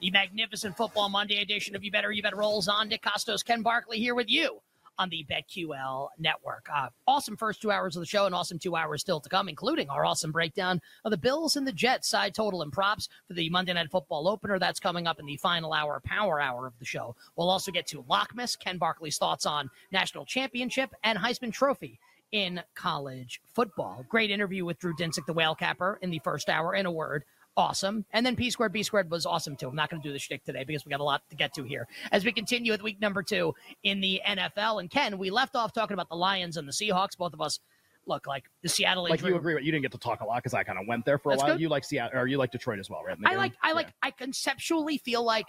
The 0.00 0.12
magnificent 0.12 0.76
Football 0.76 1.08
Monday 1.08 1.42
edition 1.42 1.74
of 1.74 1.82
You 1.82 1.90
Better 1.90 2.12
You 2.12 2.22
Better 2.22 2.36
rolls 2.36 2.68
on. 2.68 2.88
Nick 2.88 3.02
Kostos, 3.02 3.44
Ken 3.44 3.62
Barkley 3.62 3.98
here 3.98 4.14
with 4.14 4.30
you 4.30 4.60
on 4.96 5.08
the 5.08 5.26
BetQL 5.28 6.08
network. 6.20 6.68
Uh, 6.72 6.88
awesome 7.08 7.36
first 7.36 7.60
two 7.60 7.72
hours 7.72 7.96
of 7.96 8.00
the 8.00 8.06
show 8.06 8.24
and 8.24 8.32
awesome 8.32 8.60
two 8.60 8.76
hours 8.76 9.00
still 9.00 9.18
to 9.18 9.28
come, 9.28 9.48
including 9.48 9.90
our 9.90 10.04
awesome 10.04 10.30
breakdown 10.30 10.80
of 11.04 11.10
the 11.10 11.16
Bills 11.16 11.56
and 11.56 11.66
the 11.66 11.72
Jets 11.72 12.08
side 12.08 12.32
total 12.32 12.62
and 12.62 12.72
props 12.72 13.08
for 13.26 13.34
the 13.34 13.50
Monday 13.50 13.72
Night 13.72 13.90
Football 13.90 14.28
opener. 14.28 14.60
That's 14.60 14.78
coming 14.78 15.08
up 15.08 15.18
in 15.18 15.26
the 15.26 15.36
final 15.36 15.72
hour, 15.72 16.00
power 16.04 16.40
hour 16.40 16.68
of 16.68 16.78
the 16.78 16.84
show. 16.84 17.16
We'll 17.34 17.50
also 17.50 17.72
get 17.72 17.88
to 17.88 18.04
Lockmas, 18.04 18.56
Ken 18.56 18.78
Barkley's 18.78 19.18
thoughts 19.18 19.46
on 19.46 19.68
national 19.90 20.26
championship 20.26 20.94
and 21.02 21.18
Heisman 21.18 21.52
Trophy 21.52 21.98
in 22.30 22.62
college 22.74 23.40
football. 23.52 24.04
Great 24.08 24.30
interview 24.30 24.64
with 24.64 24.78
Drew 24.78 24.94
Dinsick, 24.94 25.26
the 25.26 25.32
whale 25.32 25.56
capper, 25.56 25.98
in 26.02 26.10
the 26.10 26.20
first 26.20 26.48
hour. 26.48 26.74
In 26.74 26.86
a 26.86 26.90
word, 26.90 27.24
awesome. 27.58 28.06
And 28.12 28.24
then 28.24 28.36
P 28.36 28.48
squared 28.50 28.72
B 28.72 28.82
squared 28.82 29.10
was 29.10 29.26
awesome 29.26 29.56
too. 29.56 29.68
I'm 29.68 29.74
not 29.74 29.90
going 29.90 30.00
to 30.00 30.08
do 30.08 30.12
the 30.12 30.18
shtick 30.18 30.44
today 30.44 30.64
because 30.64 30.86
we 30.86 30.90
got 30.90 31.00
a 31.00 31.04
lot 31.04 31.22
to 31.30 31.36
get 31.36 31.52
to 31.54 31.64
here 31.64 31.86
as 32.12 32.24
we 32.24 32.32
continue 32.32 32.72
with 32.72 32.82
week 32.82 33.00
number 33.00 33.22
two 33.22 33.54
in 33.82 34.00
the 34.00 34.22
NFL. 34.26 34.80
And 34.80 34.88
Ken, 34.88 35.18
we 35.18 35.30
left 35.30 35.56
off 35.56 35.72
talking 35.72 35.94
about 35.94 36.08
the 36.08 36.14
Lions 36.16 36.56
and 36.56 36.66
the 36.66 36.72
Seahawks. 36.72 37.18
Both 37.18 37.34
of 37.34 37.40
us 37.40 37.58
look 38.06 38.26
like 38.26 38.44
the 38.62 38.68
Seattle. 38.68 39.02
Like 39.02 39.20
you 39.22 39.36
agree, 39.36 39.54
but 39.54 39.64
you 39.64 39.72
didn't 39.72 39.82
get 39.82 39.92
to 39.92 39.98
talk 39.98 40.20
a 40.20 40.24
lot 40.24 40.36
because 40.36 40.54
I 40.54 40.62
kind 40.62 40.78
of 40.78 40.86
went 40.86 41.04
there 41.04 41.18
for 41.18 41.30
a 41.30 41.32
That's 41.32 41.42
while. 41.42 41.52
good. 41.54 41.60
You 41.60 41.68
like 41.68 41.84
Seattle, 41.84 42.18
or 42.20 42.26
you 42.26 42.38
like 42.38 42.52
Detroit 42.52 42.78
as 42.78 42.88
well, 42.88 43.02
right? 43.04 43.18
I 43.26 43.34
like. 43.34 43.52
I 43.62 43.68
Yeah. 43.68 43.74
like. 43.74 43.88
I 44.02 44.12
conceptually 44.12 44.98
feel 44.98 45.22
like. 45.24 45.46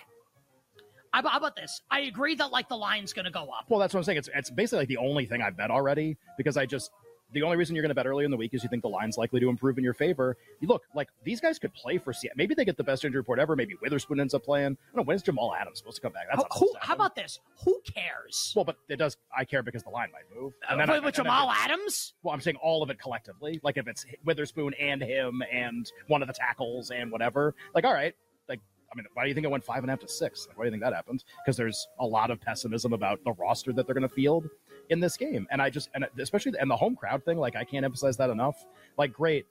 How 1.14 1.22
about 1.22 1.32
how 1.32 1.38
about 1.40 1.56
this? 1.56 1.82
I 1.90 2.02
agree 2.02 2.36
that 2.36 2.52
like 2.52 2.70
the 2.70 2.76
line's 2.76 3.14
going 3.14 3.26
to 3.26 3.32
go 3.32 3.44
up. 3.46 3.66
Well, 3.68 3.80
that's 3.80 3.94
what 3.94 4.00
I'm 4.00 4.04
saying. 4.04 4.18
It's 4.20 4.30
it's 4.36 4.50
basically 4.52 4.80
like 4.80 4.88
the 4.90 4.98
only 4.98 5.26
thing 5.26 5.42
I 5.42 5.50
bet 5.50 5.72
already 5.72 6.18
because 6.38 6.56
I 6.58 6.66
just 6.68 6.92
the 7.34 7.44
only 7.44 7.58
reason 7.58 7.76
you're 7.76 7.84
going 7.84 7.90
to 7.90 7.96
bet 7.96 8.08
early 8.08 8.26
in 8.26 8.32
the 8.32 8.38
week 8.38 8.54
is 8.54 8.64
you 8.64 8.70
think 8.70 8.82
the 8.82 8.90
line's 8.90 9.18
likely 9.18 9.40
to 9.40 9.50
improve 9.50 9.78
in 9.78 9.84
your 9.84 9.94
favor. 9.94 10.36
You 10.60 10.68
look 10.68 10.84
like 10.96 11.10
these 11.24 11.40
guys 11.40 11.60
could 11.60 11.74
play 11.74 11.98
for 11.98 12.12
Seattle. 12.14 12.36
Maybe 12.38 12.56
they 12.56 12.66
get 12.66 12.78
the 12.78 12.84
best 12.84 13.06
injury 13.06 13.20
report 13.20 13.40
ever. 13.40 13.56
Maybe 13.56 13.76
Witherspoon 13.82 14.20
ends 14.20 14.34
up 14.34 14.44
playing. 14.44 14.66
I 14.74 14.96
don't 14.96 14.98
know 14.98 15.04
when's 15.04 15.22
Jamal 15.22 15.54
Adams 15.54 15.78
supposed 15.80 15.98
to 15.98 16.02
come 16.02 16.14
back. 16.14 16.28
That's 16.34 16.44
Who, 16.58 16.68
who- 16.68 16.74
how 16.82 16.96
about 16.96 17.16
this? 17.16 17.40
Who 17.66 17.80
cares? 17.94 18.54
Well, 18.56 18.66
but 18.66 18.78
it 18.90 18.96
does. 18.98 19.18
I 19.36 19.46
care 19.46 19.62
because 19.64 19.84
the 19.84 19.90
line 19.90 20.10
might 20.12 20.24
move. 20.42 20.54
Uh, 20.68 20.76
then 20.78 20.88
with, 20.88 20.90
I- 20.90 21.00
with 21.00 21.06
and 21.06 21.16
Jamal 21.16 21.52
Adams? 21.52 22.14
Well, 22.24 22.34
I'm 22.34 22.42
saying 22.42 22.58
all 22.64 22.82
of 22.84 22.90
it 22.90 23.00
collectively. 23.00 23.60
Like 23.64 23.78
if 23.78 23.88
it's 23.88 24.06
Witherspoon 24.26 24.74
and 24.80 25.02
him 25.02 25.44
and 25.52 25.92
one 26.08 26.22
of 26.22 26.28
the 26.28 26.34
tackles 26.34 26.92
and 26.92 27.12
whatever. 27.12 27.54
Like, 27.76 27.86
all 27.86 27.94
right. 27.94 28.16
Like, 28.48 28.60
I 28.92 28.96
mean, 28.96 29.06
why 29.14 29.24
do 29.24 29.30
you 29.30 29.36
think 29.36 29.46
it 29.46 29.52
went 29.52 29.64
five 29.64 29.84
and 29.84 29.90
a 29.90 29.92
half 29.92 30.00
to 30.00 30.08
six? 30.08 30.48
Like, 30.48 30.58
why 30.58 30.64
do 30.64 30.68
you 30.68 30.72
think 30.72 30.82
that 30.84 30.94
happened? 30.94 31.24
Because 31.46 31.58
there's 31.58 31.88
a 32.00 32.06
lot 32.06 32.32
of 32.32 32.42
pessimism 32.42 32.92
about 32.94 33.24
the 33.24 33.34
roster 33.34 33.72
that 33.74 33.86
they're 33.86 33.94
going 33.94 34.08
to 34.08 34.14
field 34.14 34.50
in 34.90 35.00
this 35.00 35.18
game. 35.18 35.48
And 35.52 35.62
I 35.62 35.70
just, 35.70 35.90
and 35.94 36.06
especially, 36.20 36.54
and 36.60 36.70
the 36.70 36.76
home 36.76 36.96
crowd 36.96 37.24
thing, 37.24 37.38
like, 37.38 37.56
I 37.56 37.64
can't 37.64 37.86
emphasize 37.86 38.18
that 38.18 38.30
enough. 38.30 38.66
Like, 38.98 39.14
great. 39.14 39.46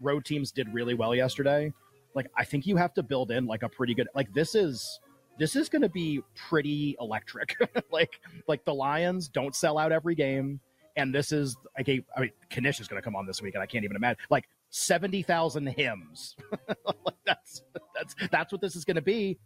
Road 0.00 0.24
teams 0.24 0.52
did 0.52 0.72
really 0.72 0.94
well 0.94 1.14
yesterday. 1.14 1.72
Like, 2.14 2.26
I 2.36 2.44
think 2.44 2.66
you 2.66 2.76
have 2.76 2.94
to 2.94 3.02
build 3.02 3.30
in 3.30 3.46
like 3.46 3.62
a 3.62 3.68
pretty 3.68 3.94
good, 3.94 4.08
like, 4.14 4.32
this 4.32 4.54
is. 4.54 5.00
This 5.38 5.54
is 5.54 5.68
going 5.68 5.82
to 5.82 5.88
be 5.88 6.20
pretty 6.48 6.96
electric. 7.00 7.54
like, 7.92 8.18
like 8.48 8.64
the 8.64 8.74
Lions 8.74 9.28
don't 9.28 9.54
sell 9.54 9.78
out 9.78 9.92
every 9.92 10.16
game 10.16 10.58
and 10.98 11.14
this 11.14 11.32
is 11.32 11.56
like 11.76 11.88
a 11.88 12.04
I 12.14 12.20
mean 12.22 12.30
Kanish 12.50 12.80
is 12.80 12.88
going 12.88 13.00
to 13.00 13.04
come 13.04 13.16
on 13.16 13.24
this 13.24 13.40
week, 13.40 13.54
and 13.54 13.62
I 13.62 13.66
can't 13.66 13.84
even 13.84 13.96
imagine 13.96 14.18
like 14.28 14.48
seventy 14.68 15.22
thousand 15.22 15.68
hymns. 15.68 16.36
like 16.84 17.16
that's 17.24 17.62
that's 17.96 18.14
that's 18.30 18.52
what 18.52 18.60
this 18.60 18.76
is 18.76 18.84
going 18.84 18.96
to 18.96 19.02
be. 19.02 19.38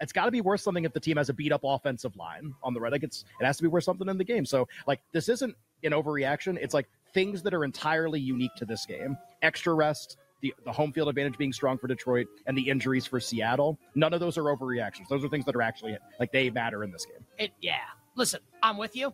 It's 0.00 0.12
got 0.12 0.26
to 0.26 0.30
be 0.30 0.40
worth 0.40 0.60
something 0.60 0.84
if 0.84 0.92
the 0.92 1.00
team 1.00 1.16
has 1.16 1.28
a 1.28 1.34
beat 1.34 1.52
up 1.52 1.62
offensive 1.64 2.16
line 2.16 2.54
on 2.62 2.74
the 2.74 2.80
red. 2.80 2.92
Like 2.92 3.02
it's 3.02 3.24
it 3.40 3.44
has 3.44 3.56
to 3.56 3.62
be 3.62 3.68
worth 3.68 3.84
something 3.84 4.08
in 4.08 4.16
the 4.18 4.24
game. 4.24 4.44
So 4.44 4.68
like 4.86 5.00
this 5.12 5.28
isn't 5.28 5.54
an 5.82 5.92
overreaction. 5.92 6.56
It's 6.60 6.74
like 6.74 6.88
things 7.14 7.42
that 7.42 7.54
are 7.54 7.64
entirely 7.64 8.20
unique 8.20 8.54
to 8.56 8.64
this 8.64 8.86
game. 8.86 9.16
Extra 9.42 9.74
rest. 9.74 10.16
The, 10.40 10.54
the 10.64 10.70
home 10.70 10.92
field 10.92 11.08
advantage 11.08 11.36
being 11.36 11.52
strong 11.52 11.78
for 11.78 11.88
Detroit 11.88 12.28
and 12.46 12.56
the 12.56 12.62
injuries 12.62 13.04
for 13.04 13.18
Seattle, 13.18 13.76
none 13.96 14.14
of 14.14 14.20
those 14.20 14.38
are 14.38 14.44
overreactions. 14.44 15.08
Those 15.08 15.24
are 15.24 15.28
things 15.28 15.44
that 15.46 15.56
are 15.56 15.62
actually 15.62 15.98
like 16.20 16.30
they 16.30 16.48
matter 16.48 16.84
in 16.84 16.92
this 16.92 17.04
game. 17.04 17.26
It, 17.38 17.50
yeah. 17.60 17.78
Listen, 18.14 18.38
I'm 18.62 18.76
with 18.76 18.94
you. 18.94 19.12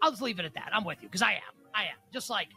I'll 0.00 0.10
just 0.10 0.22
leave 0.22 0.38
it 0.38 0.44
at 0.44 0.54
that. 0.54 0.70
I'm 0.72 0.84
with 0.84 0.98
you 1.02 1.08
because 1.08 1.22
I 1.22 1.32
am. 1.32 1.40
I 1.74 1.84
am. 1.84 1.96
Just 2.12 2.30
like 2.30 2.48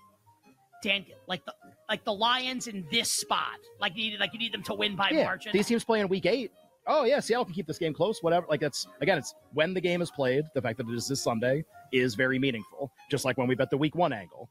Dan, 0.83 1.05
like 1.27 1.43
the 1.45 1.53
like 1.89 2.03
the 2.03 2.13
Lions 2.13 2.67
in 2.67 2.85
this 2.91 3.11
spot. 3.11 3.57
Like 3.79 3.95
you 3.95 4.11
need 4.11 4.19
like 4.19 4.33
you 4.33 4.39
need 4.39 4.53
them 4.53 4.63
to 4.63 4.75
win 4.75 4.95
by 4.95 5.09
yeah, 5.09 5.23
margin. 5.23 5.53
These 5.53 5.67
teams 5.67 5.83
play 5.83 6.01
in 6.01 6.07
week 6.07 6.25
eight. 6.25 6.51
Oh 6.87 7.03
yeah, 7.03 7.19
Seattle 7.19 7.45
can 7.45 7.53
keep 7.53 7.67
this 7.67 7.77
game 7.77 7.93
close. 7.93 8.23
Whatever. 8.23 8.45
Like 8.49 8.61
that's 8.61 8.87
again, 9.01 9.17
it's 9.17 9.35
when 9.53 9.73
the 9.73 9.81
game 9.81 10.01
is 10.01 10.09
played. 10.11 10.45
The 10.55 10.61
fact 10.61 10.77
that 10.77 10.87
it 10.87 10.93
is 10.95 11.07
this 11.07 11.21
Sunday 11.21 11.65
is 11.91 12.15
very 12.15 12.39
meaningful. 12.39 12.91
Just 13.11 13.25
like 13.25 13.37
when 13.37 13.47
we 13.47 13.55
bet 13.55 13.69
the 13.69 13.77
week 13.77 13.95
one 13.95 14.13
angle, 14.13 14.49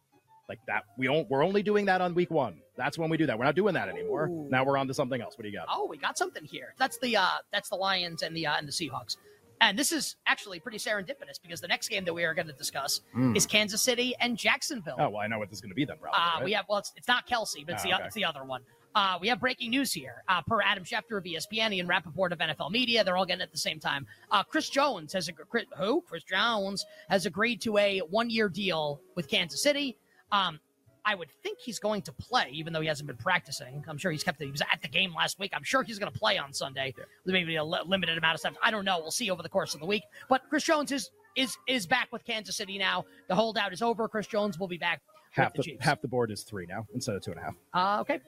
like 0.49 0.59
that. 0.67 0.85
We 0.99 1.07
don't, 1.07 1.29
we're 1.31 1.43
only 1.45 1.63
doing 1.63 1.87
that 1.87 2.01
on 2.01 2.15
week 2.15 2.31
one. 2.31 2.61
That's 2.77 2.99
when 2.99 3.11
we 3.11 3.17
do 3.17 3.27
that. 3.27 3.39
We're 3.39 3.47
not 3.47 3.57
doing 3.57 3.75
that 3.75 3.89
anymore. 3.89 4.29
Ooh. 4.29 4.47
Now 4.51 4.65
we're 4.65 4.77
on 4.77 4.87
to 4.89 4.95
something 4.95 5.21
else. 5.21 5.37
What 5.37 5.43
do 5.45 5.49
you 5.49 5.57
got? 5.57 5.67
Oh, 5.71 5.87
we 5.87 5.97
got 5.97 6.17
something 6.19 6.45
here. 6.45 6.75
That's 6.79 6.99
the 6.99 7.17
uh 7.17 7.27
that's 7.53 7.69
the 7.71 7.77
Lions 7.77 8.23
and 8.23 8.37
the 8.37 8.47
uh, 8.47 8.57
and 8.57 8.69
the 8.69 8.73
Seahawks. 8.73 9.17
And 9.63 9.79
this 9.79 9.91
is 9.91 10.17
actually 10.27 10.61
pretty 10.61 10.77
serendipitous 10.77 11.41
because 11.43 11.63
the 11.63 11.69
next 11.69 11.89
game 11.89 12.05
that 12.05 12.13
we 12.13 12.25
are 12.25 12.35
going 12.35 12.47
to 12.47 12.53
discuss 12.53 13.01
Mm. 13.17 13.35
is 13.35 13.47
Kansas 13.47 13.81
City 13.81 14.15
and 14.21 14.37
Jacksonville. 14.37 14.97
Oh 14.99 15.09
well, 15.09 15.21
I 15.23 15.27
know 15.29 15.39
what 15.39 15.49
this 15.49 15.57
is 15.57 15.61
going 15.63 15.71
to 15.71 15.75
be 15.75 15.87
then. 15.87 15.97
Probably. 15.99 16.19
Uh, 16.21 16.35
right? 16.37 16.45
We 16.45 16.53
have 16.53 16.67
well, 16.69 16.79
it's, 16.81 16.93
it's 16.97 17.09
not 17.09 17.27
Kelce, 17.27 17.65
but 17.65 17.77
it's, 17.77 17.85
Oh, 17.87 17.89
the, 17.89 17.95
okay. 17.95 18.05
it's 18.05 18.15
the 18.15 18.27
other 18.27 18.45
one. 18.45 18.61
Uh, 18.97 19.19
we 19.21 19.29
have 19.29 19.39
breaking 19.39 19.69
news 19.69 19.93
here. 19.93 20.25
Uh, 20.27 20.41
per 20.41 20.63
Adam 20.63 20.83
Schefter 20.83 21.19
of 21.19 21.25
ESPN 21.25 21.79
and 21.79 21.87
Rapoport 21.87 22.33
of 22.33 22.39
NFL 22.39 22.71
Media, 22.71 23.05
they're 23.05 23.15
all 23.15 23.27
getting 23.27 23.43
it 23.43 23.45
at 23.45 23.53
the 23.53 23.59
same 23.59 23.79
time. 23.79 24.07
Uh, 24.31 24.43
Chris 24.43 24.71
Jones 24.71 25.13
has 25.13 25.29
a 25.29 25.35
Chris, 25.35 25.67
who? 25.77 26.01
Chris 26.09 26.25
Jones 26.25 26.87
has 27.11 27.27
agreed 27.27 27.61
to 27.61 27.77
a 27.77 27.99
one-year 27.99 28.49
deal 28.49 29.03
with 29.15 29.29
Kansas 29.29 29.63
City. 29.63 29.99
Um, 30.33 30.59
I 31.05 31.15
would 31.15 31.29
think 31.43 31.59
he's 31.61 31.79
going 31.79 32.01
to 32.03 32.13
play, 32.13 32.49
even 32.53 32.73
though 32.73 32.81
he 32.81 32.89
hasn't 32.89 33.07
been 33.07 33.19
practicing. 33.19 33.85
I'm 33.87 33.99
sure 33.99 34.11
he's 34.11 34.25
kept. 34.25 34.41
He 34.41 34.51
was 34.51 34.63
at 34.63 34.81
the 34.81 34.89
game 34.89 35.15
last 35.15 35.39
week. 35.39 35.53
I'm 35.55 35.63
sure 35.63 35.83
he's 35.83 35.99
going 35.99 36.11
to 36.11 36.19
play 36.19 36.39
on 36.39 36.55
Sunday. 36.55 36.95
Maybe 37.27 37.57
a 37.57 37.65
li- 37.65 37.81
limited 37.87 38.17
amount 38.17 38.35
of 38.35 38.41
stuff. 38.41 38.55
I 38.63 38.71
don't 38.71 38.87
know. 38.87 38.99
We'll 38.99 39.11
see 39.11 39.31
over 39.31 39.43
the 39.43 39.49
course 39.51 39.75
of 39.75 39.81
the 39.81 39.87
week. 39.87 40.05
But 40.31 40.49
Chris 40.49 40.65
Jones 40.65 40.91
is 40.91 41.11
is 41.37 41.55
is 41.69 41.87
back 41.87 42.09
with 42.13 42.25
Kansas 42.25 42.57
City 42.57 42.79
now. 42.79 43.05
The 43.29 43.35
holdout 43.35 43.75
is 43.75 43.83
over. 43.83 44.09
Chris 44.09 44.27
Jones 44.27 44.59
will 44.59 44.69
be 44.69 44.79
back 44.79 45.03
half 45.33 45.53
the 45.53 45.63
the 45.63 45.77
half 45.81 46.01
the 46.01 46.09
board 46.09 46.31
is 46.31 46.43
three 46.43 46.65
now 46.67 46.87
instead 46.95 47.15
of 47.15 47.23
two 47.23 47.33
and 47.33 47.41
a 47.41 47.45
half. 47.45 47.55
Uh, 47.75 48.01
okay. 48.01 48.21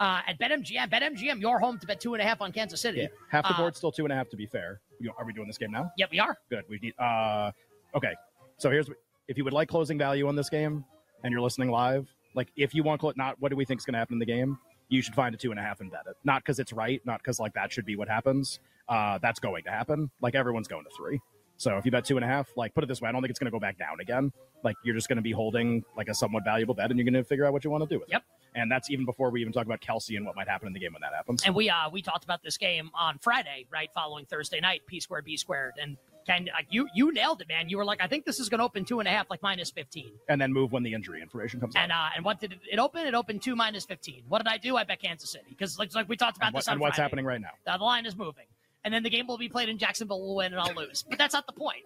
Uh, 0.00 0.20
at 0.26 0.38
BetMGM, 0.38 0.90
BetMGM, 0.90 1.40
you're 1.40 1.58
home 1.58 1.78
to 1.78 1.86
bet 1.86 2.00
two 2.00 2.14
and 2.14 2.22
a 2.22 2.24
half 2.24 2.40
on 2.40 2.52
Kansas 2.52 2.80
City. 2.80 3.00
Yeah, 3.00 3.06
half 3.30 3.44
the 3.44 3.54
Uh, 3.54 3.58
board's 3.58 3.78
still 3.78 3.92
two 3.92 4.04
and 4.04 4.12
a 4.12 4.16
half. 4.16 4.28
To 4.30 4.36
be 4.36 4.46
fair, 4.46 4.80
are 5.16 5.24
we 5.24 5.32
doing 5.32 5.46
this 5.46 5.58
game 5.58 5.70
now? 5.70 5.90
Yep, 5.96 6.10
we 6.10 6.18
are. 6.18 6.36
Good. 6.50 6.64
We 6.68 6.78
need. 6.78 6.94
Uh, 6.98 7.52
okay. 7.94 8.14
So 8.58 8.70
here's 8.70 8.88
if 9.28 9.38
you 9.38 9.44
would 9.44 9.52
like 9.52 9.68
closing 9.68 9.96
value 9.98 10.26
on 10.28 10.36
this 10.36 10.50
game 10.50 10.84
and 11.22 11.32
you're 11.32 11.40
listening 11.40 11.70
live, 11.70 12.08
like 12.34 12.48
if 12.56 12.74
you 12.74 12.82
want 12.82 13.00
clo- 13.00 13.12
not 13.16 13.36
what 13.40 13.50
do 13.50 13.56
we 13.56 13.64
think 13.64 13.80
is 13.80 13.84
going 13.84 13.94
to 13.94 13.98
happen 13.98 14.14
in 14.14 14.18
the 14.18 14.26
game, 14.26 14.58
you 14.88 15.00
should 15.02 15.14
find 15.14 15.34
a 15.34 15.38
two 15.38 15.50
and 15.50 15.58
a 15.60 15.62
half 15.62 15.80
and 15.80 15.90
bet 15.90 16.02
it. 16.08 16.16
Not 16.24 16.42
because 16.42 16.58
it's 16.58 16.72
right, 16.72 17.00
not 17.04 17.18
because 17.20 17.38
like 17.40 17.54
that 17.54 17.72
should 17.72 17.86
be 17.86 17.96
what 17.96 18.08
happens. 18.08 18.58
Uh, 18.88 19.18
that's 19.18 19.40
going 19.40 19.64
to 19.64 19.70
happen. 19.70 20.10
Like 20.20 20.34
everyone's 20.34 20.68
going 20.68 20.84
to 20.84 20.90
three. 20.96 21.20
So 21.56 21.78
if 21.78 21.84
you 21.84 21.90
bet 21.92 22.04
two 22.04 22.16
and 22.16 22.24
a 22.24 22.28
half, 22.28 22.48
like 22.56 22.74
put 22.74 22.82
it 22.84 22.88
this 22.88 23.00
way, 23.00 23.08
I 23.08 23.12
don't 23.12 23.22
think 23.22 23.30
it's 23.30 23.38
going 23.38 23.46
to 23.46 23.52
go 23.52 23.60
back 23.60 23.78
down 23.78 24.00
again. 24.00 24.32
Like 24.62 24.76
you're 24.84 24.94
just 24.94 25.08
going 25.08 25.16
to 25.16 25.22
be 25.22 25.32
holding 25.32 25.84
like 25.96 26.08
a 26.08 26.14
somewhat 26.14 26.44
valuable 26.44 26.74
bet, 26.74 26.90
and 26.90 26.98
you're 26.98 27.04
going 27.04 27.14
to 27.14 27.24
figure 27.24 27.46
out 27.46 27.52
what 27.52 27.64
you 27.64 27.70
want 27.70 27.82
to 27.84 27.88
do 27.88 28.00
with 28.00 28.08
it. 28.08 28.12
Yep. 28.12 28.22
it. 28.22 28.43
And 28.54 28.70
that's 28.70 28.90
even 28.90 29.04
before 29.04 29.30
we 29.30 29.40
even 29.40 29.52
talk 29.52 29.66
about 29.66 29.80
Kelce 29.80 30.16
and 30.16 30.24
what 30.26 30.36
might 30.36 30.48
happen 30.48 30.68
in 30.68 30.72
the 30.74 30.80
game 30.80 30.92
when 30.92 31.02
that 31.02 31.12
happens. 31.12 31.42
And 31.44 31.54
we 31.54 31.68
uh 31.70 31.90
we 31.90 32.02
talked 32.02 32.24
about 32.24 32.42
this 32.42 32.56
game 32.56 32.90
on 32.94 33.18
Friday, 33.18 33.66
right, 33.72 33.90
following 33.94 34.26
Thursday 34.26 34.60
night, 34.60 34.82
P 34.86 35.00
squared, 35.00 35.24
B 35.24 35.36
squared, 35.36 35.72
and 35.80 35.96
Ken, 36.26 36.48
like 36.54 36.66
you 36.70 36.88
you 36.94 37.12
nailed 37.12 37.40
it, 37.42 37.48
man. 37.48 37.68
You 37.68 37.76
were 37.76 37.84
like, 37.84 38.00
I 38.00 38.06
think 38.06 38.24
this 38.24 38.40
is 38.40 38.48
going 38.48 38.58
to 38.60 38.64
open 38.64 38.84
two 38.86 38.98
and 39.00 39.06
a 39.06 39.10
half, 39.10 39.28
like 39.28 39.42
minus 39.42 39.70
fifteen. 39.70 40.12
and 40.28 40.40
then 40.40 40.52
move 40.52 40.72
when 40.72 40.82
the 40.82 40.94
injury 40.94 41.20
information 41.20 41.60
comes 41.60 41.76
out. 41.76 41.82
And 41.82 41.92
uh, 41.92 42.08
and 42.16 42.24
what 42.24 42.40
did 42.40 42.52
it, 42.52 42.58
it 42.70 42.78
open? 42.78 43.06
It 43.06 43.14
opened 43.14 43.42
two 43.42 43.54
minus 43.56 43.84
fifteen. 43.84 44.22
What 44.28 44.38
did 44.38 44.48
I 44.48 44.56
do? 44.56 44.76
I 44.76 44.84
bet 44.84 45.02
Kansas 45.02 45.30
City 45.30 45.44
because 45.50 45.78
like, 45.78 45.94
like 45.94 46.08
we 46.08 46.16
talked 46.16 46.36
about 46.38 46.46
And, 46.46 46.54
what- 46.54 46.60
this 46.60 46.68
on 46.68 46.72
and 46.74 46.80
what's 46.80 46.94
Friday. 46.96 47.02
happening 47.04 47.24
right 47.26 47.40
now? 47.40 47.50
Now 47.66 47.76
the 47.76 47.84
line 47.84 48.06
is 48.06 48.16
moving, 48.16 48.46
and 48.84 48.94
then 48.94 49.02
the 49.02 49.10
game 49.10 49.26
will 49.26 49.36
be 49.36 49.48
played 49.50 49.68
in 49.68 49.76
Jacksonville. 49.76 50.20
We'll 50.22 50.36
win 50.36 50.52
and 50.52 50.60
I'll 50.62 50.74
lose, 50.74 51.02
but 51.06 51.18
that's 51.18 51.34
not 51.34 51.46
the 51.46 51.52
point. 51.52 51.82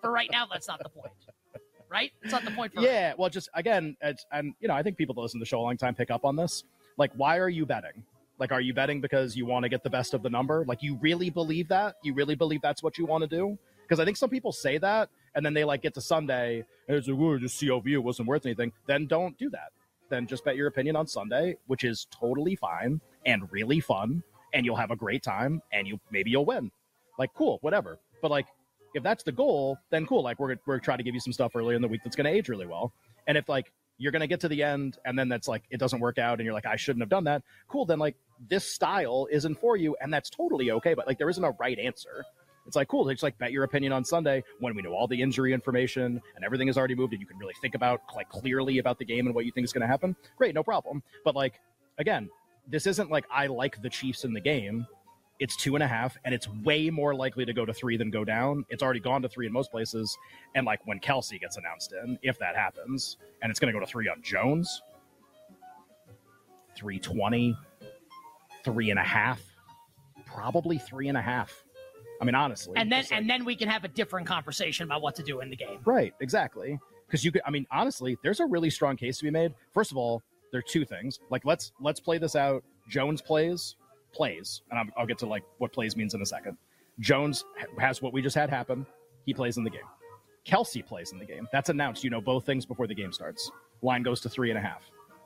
For 0.00 0.10
right 0.10 0.30
now, 0.32 0.46
that's 0.50 0.66
not 0.66 0.82
the 0.82 0.88
point. 0.88 1.12
Right? 1.90 2.12
It's 2.22 2.32
not 2.32 2.44
the 2.44 2.50
point 2.50 2.74
for 2.74 2.80
Yeah, 2.80 3.14
well, 3.16 3.30
just 3.30 3.48
again, 3.54 3.96
and 4.00 4.54
you 4.60 4.68
know, 4.68 4.74
I 4.74 4.82
think 4.82 4.96
people 4.96 5.14
that 5.14 5.20
listen 5.20 5.38
to 5.38 5.42
the 5.44 5.48
show 5.48 5.60
a 5.60 5.62
long 5.62 5.76
time 5.76 5.94
pick 5.94 6.10
up 6.10 6.24
on 6.24 6.36
this. 6.36 6.64
Like, 6.96 7.12
why 7.16 7.38
are 7.38 7.48
you 7.48 7.66
betting? 7.66 8.04
Like, 8.38 8.52
are 8.52 8.60
you 8.60 8.74
betting 8.74 9.00
because 9.00 9.36
you 9.36 9.46
want 9.46 9.62
to 9.62 9.68
get 9.68 9.82
the 9.82 9.90
best 9.90 10.12
of 10.12 10.22
the 10.22 10.30
number? 10.30 10.64
Like, 10.66 10.82
you 10.82 10.96
really 10.96 11.30
believe 11.30 11.68
that? 11.68 11.96
You 12.02 12.12
really 12.14 12.34
believe 12.34 12.60
that's 12.60 12.82
what 12.82 12.98
you 12.98 13.06
want 13.06 13.22
to 13.22 13.28
do? 13.28 13.58
Because 13.82 14.00
I 14.00 14.04
think 14.04 14.16
some 14.16 14.30
people 14.30 14.52
say 14.52 14.78
that, 14.78 15.08
and 15.34 15.46
then 15.46 15.54
they 15.54 15.64
like 15.64 15.82
get 15.82 15.94
to 15.94 16.00
Sunday 16.00 16.64
and 16.88 16.96
it's 16.96 17.06
like, 17.06 17.18
"Oh, 17.18 17.38
just 17.38 17.60
CLV, 17.60 17.98
wasn't 17.98 18.28
worth 18.28 18.44
anything." 18.46 18.72
Then 18.86 19.06
don't 19.06 19.38
do 19.38 19.48
that. 19.50 19.70
Then 20.08 20.26
just 20.26 20.44
bet 20.44 20.56
your 20.56 20.66
opinion 20.66 20.96
on 20.96 21.06
Sunday, 21.06 21.56
which 21.66 21.84
is 21.84 22.06
totally 22.10 22.56
fine 22.56 23.00
and 23.24 23.50
really 23.52 23.80
fun, 23.80 24.22
and 24.52 24.64
you'll 24.64 24.76
have 24.76 24.90
a 24.90 24.96
great 24.96 25.22
time, 25.22 25.62
and 25.72 25.86
you 25.86 26.00
maybe 26.10 26.30
you'll 26.30 26.44
win. 26.44 26.70
Like, 27.18 27.32
cool, 27.34 27.58
whatever. 27.60 27.98
But 28.22 28.30
like, 28.30 28.46
if 28.96 29.02
that's 29.02 29.22
the 29.22 29.32
goal, 29.32 29.78
then 29.90 30.06
cool. 30.06 30.22
Like, 30.22 30.40
we're 30.40 30.56
we're 30.66 30.80
trying 30.80 30.98
to 30.98 31.04
give 31.04 31.14
you 31.14 31.20
some 31.20 31.32
stuff 31.32 31.54
early 31.54 31.76
in 31.76 31.82
the 31.82 31.88
week 31.88 32.00
that's 32.02 32.16
going 32.16 32.24
to 32.24 32.30
age 32.30 32.48
really 32.48 32.66
well. 32.66 32.92
And 33.26 33.36
if 33.36 33.48
like 33.48 33.70
you're 33.98 34.12
going 34.12 34.20
to 34.20 34.26
get 34.26 34.40
to 34.40 34.48
the 34.48 34.62
end 34.62 34.98
and 35.04 35.18
then 35.18 35.28
that's 35.28 35.48
like 35.48 35.64
it 35.70 35.78
doesn't 35.78 36.00
work 36.00 36.18
out 36.18 36.38
and 36.38 36.44
you're 36.44 36.54
like 36.54 36.66
I 36.66 36.76
shouldn't 36.76 37.02
have 37.02 37.10
done 37.10 37.24
that, 37.24 37.42
cool. 37.68 37.84
Then 37.84 37.98
like 37.98 38.16
this 38.48 38.64
style 38.64 39.28
isn't 39.30 39.60
for 39.60 39.76
you, 39.76 39.96
and 40.00 40.12
that's 40.12 40.30
totally 40.30 40.70
okay. 40.72 40.94
But 40.94 41.06
like 41.06 41.18
there 41.18 41.28
isn't 41.28 41.44
a 41.44 41.50
right 41.60 41.78
answer. 41.78 42.24
It's 42.66 42.74
like 42.74 42.88
cool. 42.88 43.08
Just 43.10 43.22
like 43.22 43.36
bet 43.38 43.52
your 43.52 43.64
opinion 43.64 43.92
on 43.92 44.02
Sunday 44.02 44.42
when 44.60 44.74
we 44.74 44.80
know 44.80 44.94
all 44.94 45.06
the 45.06 45.20
injury 45.20 45.52
information 45.52 46.20
and 46.34 46.44
everything 46.44 46.66
has 46.68 46.78
already 46.78 46.94
moved, 46.94 47.12
and 47.12 47.20
you 47.20 47.26
can 47.26 47.36
really 47.38 47.54
think 47.60 47.74
about 47.74 48.00
like 48.14 48.30
clearly 48.30 48.78
about 48.78 48.98
the 48.98 49.04
game 49.04 49.26
and 49.26 49.34
what 49.34 49.44
you 49.44 49.52
think 49.52 49.66
is 49.66 49.74
going 49.74 49.82
to 49.82 49.86
happen. 49.86 50.16
Great, 50.38 50.54
no 50.54 50.62
problem. 50.62 51.02
But 51.22 51.36
like 51.36 51.60
again, 51.98 52.30
this 52.66 52.86
isn't 52.86 53.10
like 53.10 53.26
I 53.30 53.46
like 53.46 53.82
the 53.82 53.90
Chiefs 53.90 54.24
in 54.24 54.32
the 54.32 54.40
game. 54.40 54.86
It's 55.38 55.54
two 55.56 55.74
and 55.76 55.82
a 55.82 55.86
half, 55.86 56.16
and 56.24 56.34
it's 56.34 56.48
way 56.48 56.88
more 56.88 57.14
likely 57.14 57.44
to 57.44 57.52
go 57.52 57.66
to 57.66 57.72
three 57.74 57.96
than 57.98 58.10
go 58.10 58.24
down. 58.24 58.64
It's 58.70 58.82
already 58.82 59.00
gone 59.00 59.20
to 59.22 59.28
three 59.28 59.46
in 59.46 59.52
most 59.52 59.70
places. 59.70 60.16
And 60.54 60.64
like 60.64 60.80
when 60.86 60.98
Kelce 60.98 61.38
gets 61.38 61.56
announced 61.58 61.92
in, 62.02 62.18
if 62.22 62.38
that 62.38 62.56
happens, 62.56 63.18
and 63.42 63.50
it's 63.50 63.60
going 63.60 63.72
to 63.72 63.78
go 63.78 63.84
to 63.84 63.90
three 63.90 64.08
on 64.08 64.22
Jones, 64.22 64.82
320, 66.76 67.56
three 68.64 68.90
and 68.90 68.98
a 68.98 69.02
half, 69.02 69.42
probably 70.24 70.78
three 70.78 71.08
and 71.08 71.16
a 71.18 71.22
half. 71.22 71.64
I 72.20 72.24
mean, 72.24 72.34
honestly. 72.34 72.74
And 72.76 72.90
then 72.90 73.02
like- 73.02 73.12
and 73.12 73.28
then 73.28 73.44
we 73.44 73.56
can 73.56 73.68
have 73.68 73.84
a 73.84 73.88
different 73.88 74.26
conversation 74.26 74.84
about 74.84 75.02
what 75.02 75.14
to 75.16 75.22
do 75.22 75.40
in 75.40 75.50
the 75.50 75.56
game. 75.56 75.80
Right, 75.84 76.14
exactly. 76.20 76.78
Because 77.06 77.24
you 77.24 77.30
could, 77.30 77.42
I 77.46 77.50
mean, 77.50 77.66
honestly, 77.70 78.16
there's 78.22 78.40
a 78.40 78.46
really 78.46 78.70
strong 78.70 78.96
case 78.96 79.18
to 79.18 79.24
be 79.24 79.30
made. 79.30 79.54
First 79.72 79.90
of 79.92 79.96
all, 79.96 80.22
there 80.50 80.58
are 80.58 80.62
two 80.62 80.84
things. 80.84 81.20
Like, 81.30 81.44
let's 81.44 81.72
let's 81.80 82.00
play 82.00 82.18
this 82.18 82.34
out. 82.34 82.64
Jones 82.88 83.20
plays, 83.22 83.76
plays, 84.12 84.62
and 84.70 84.78
I'm, 84.78 84.92
I'll 84.96 85.06
get 85.06 85.18
to 85.18 85.26
like 85.26 85.42
what 85.58 85.72
plays 85.72 85.96
means 85.96 86.14
in 86.14 86.22
a 86.22 86.26
second. 86.26 86.56
Jones 87.00 87.44
has 87.78 88.00
what 88.00 88.12
we 88.12 88.22
just 88.22 88.34
had 88.36 88.48
happen. 88.50 88.86
He 89.26 89.34
plays 89.34 89.56
in 89.58 89.64
the 89.64 89.70
game. 89.70 89.80
Kelce 90.46 90.84
plays 90.84 91.12
in 91.12 91.18
the 91.18 91.24
game. 91.24 91.48
That's 91.52 91.68
announced. 91.68 92.04
You 92.04 92.10
know 92.10 92.20
both 92.20 92.46
things 92.46 92.64
before 92.64 92.86
the 92.86 92.94
game 92.94 93.12
starts. 93.12 93.50
Line 93.82 94.02
goes 94.02 94.20
to 94.22 94.28
three 94.28 94.50
and 94.50 94.58
a 94.58 94.62
half. 94.62 94.82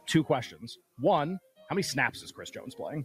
Two 0.06 0.25
questions. 0.25 0.79
One, 0.99 1.38
how 1.69 1.75
many 1.75 1.82
snaps 1.82 2.23
is 2.23 2.32
Chris 2.32 2.50
Jones 2.50 2.75
playing? 2.75 3.05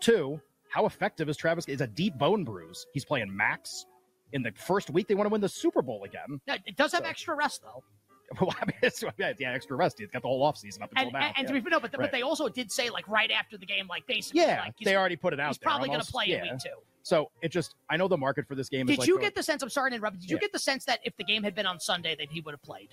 Two, 0.00 0.40
how 0.68 0.86
effective 0.86 1.28
is 1.28 1.36
Travis? 1.36 1.64
It's 1.66 1.80
a 1.80 1.86
deep 1.86 2.18
bone 2.18 2.44
bruise. 2.44 2.86
He's 2.92 3.04
playing 3.04 3.34
max. 3.34 3.86
In 4.32 4.42
the 4.42 4.52
first 4.52 4.90
week, 4.90 5.08
they 5.08 5.14
want 5.14 5.26
to 5.26 5.32
win 5.32 5.40
the 5.40 5.48
Super 5.48 5.82
Bowl 5.82 6.04
again. 6.04 6.40
It 6.46 6.76
does 6.76 6.92
have 6.92 7.04
So- 7.04 7.08
extra 7.08 7.34
rest 7.34 7.62
though. 7.62 7.82
Well, 8.40 8.54
I 8.60 8.66
mean, 8.66 8.74
it's, 8.82 9.04
yeah, 9.18 9.32
extra 9.52 9.76
rest. 9.76 10.00
It's 10.00 10.10
got 10.12 10.22
the 10.22 10.28
whole 10.28 10.42
offseason 10.42 10.82
up 10.82 10.90
until 10.90 11.04
And, 11.04 11.12
now. 11.12 11.18
and, 11.20 11.34
and 11.38 11.48
yeah. 11.48 11.54
to 11.54 11.60
be 11.62 11.70
no, 11.70 11.78
but, 11.80 11.92
Right. 11.92 12.00
but 12.02 12.12
they 12.12 12.22
also 12.22 12.48
did 12.48 12.72
say 12.72 12.90
like 12.90 13.06
right 13.08 13.30
after 13.30 13.56
the 13.56 13.66
game, 13.66 13.86
like 13.88 14.06
basically, 14.06 14.40
Yeah, 14.40 14.62
like, 14.64 14.74
they 14.82 14.96
already 14.96 15.14
put 15.16 15.32
it 15.32 15.38
out 15.40 15.48
he's 15.48 15.58
there. 15.58 15.68
probably 15.70 15.88
going 15.88 16.00
to 16.00 16.06
play 16.10 16.24
yeah. 16.26 16.44
in 16.44 16.50
week 16.54 16.60
two. 16.62 16.70
So 17.02 17.30
it 17.40 17.50
just, 17.52 17.76
I 17.88 17.96
know 17.96 18.08
the 18.08 18.16
market 18.16 18.48
for 18.48 18.56
this 18.56 18.68
game 18.68 18.88
is 18.88 18.94
Did 18.94 18.98
like 19.00 19.08
you 19.08 19.14
going- 19.14 19.26
get 19.26 19.34
the 19.36 19.42
sense? 19.44 19.62
I'm 19.62 19.68
sorry 19.70 19.90
to 19.90 19.96
interrupt. 19.96 20.18
Did 20.20 20.28
you 20.30 20.36
Yeah. 20.36 20.40
get 20.40 20.52
the 20.52 20.58
sense 20.58 20.84
that 20.86 20.98
if 21.04 21.16
the 21.16 21.24
game 21.24 21.44
had 21.44 21.54
been 21.54 21.66
on 21.66 21.78
Sunday, 21.78 22.16
that 22.16 22.28
he 22.30 22.40
would 22.40 22.52
have 22.52 22.62
played? 22.62 22.90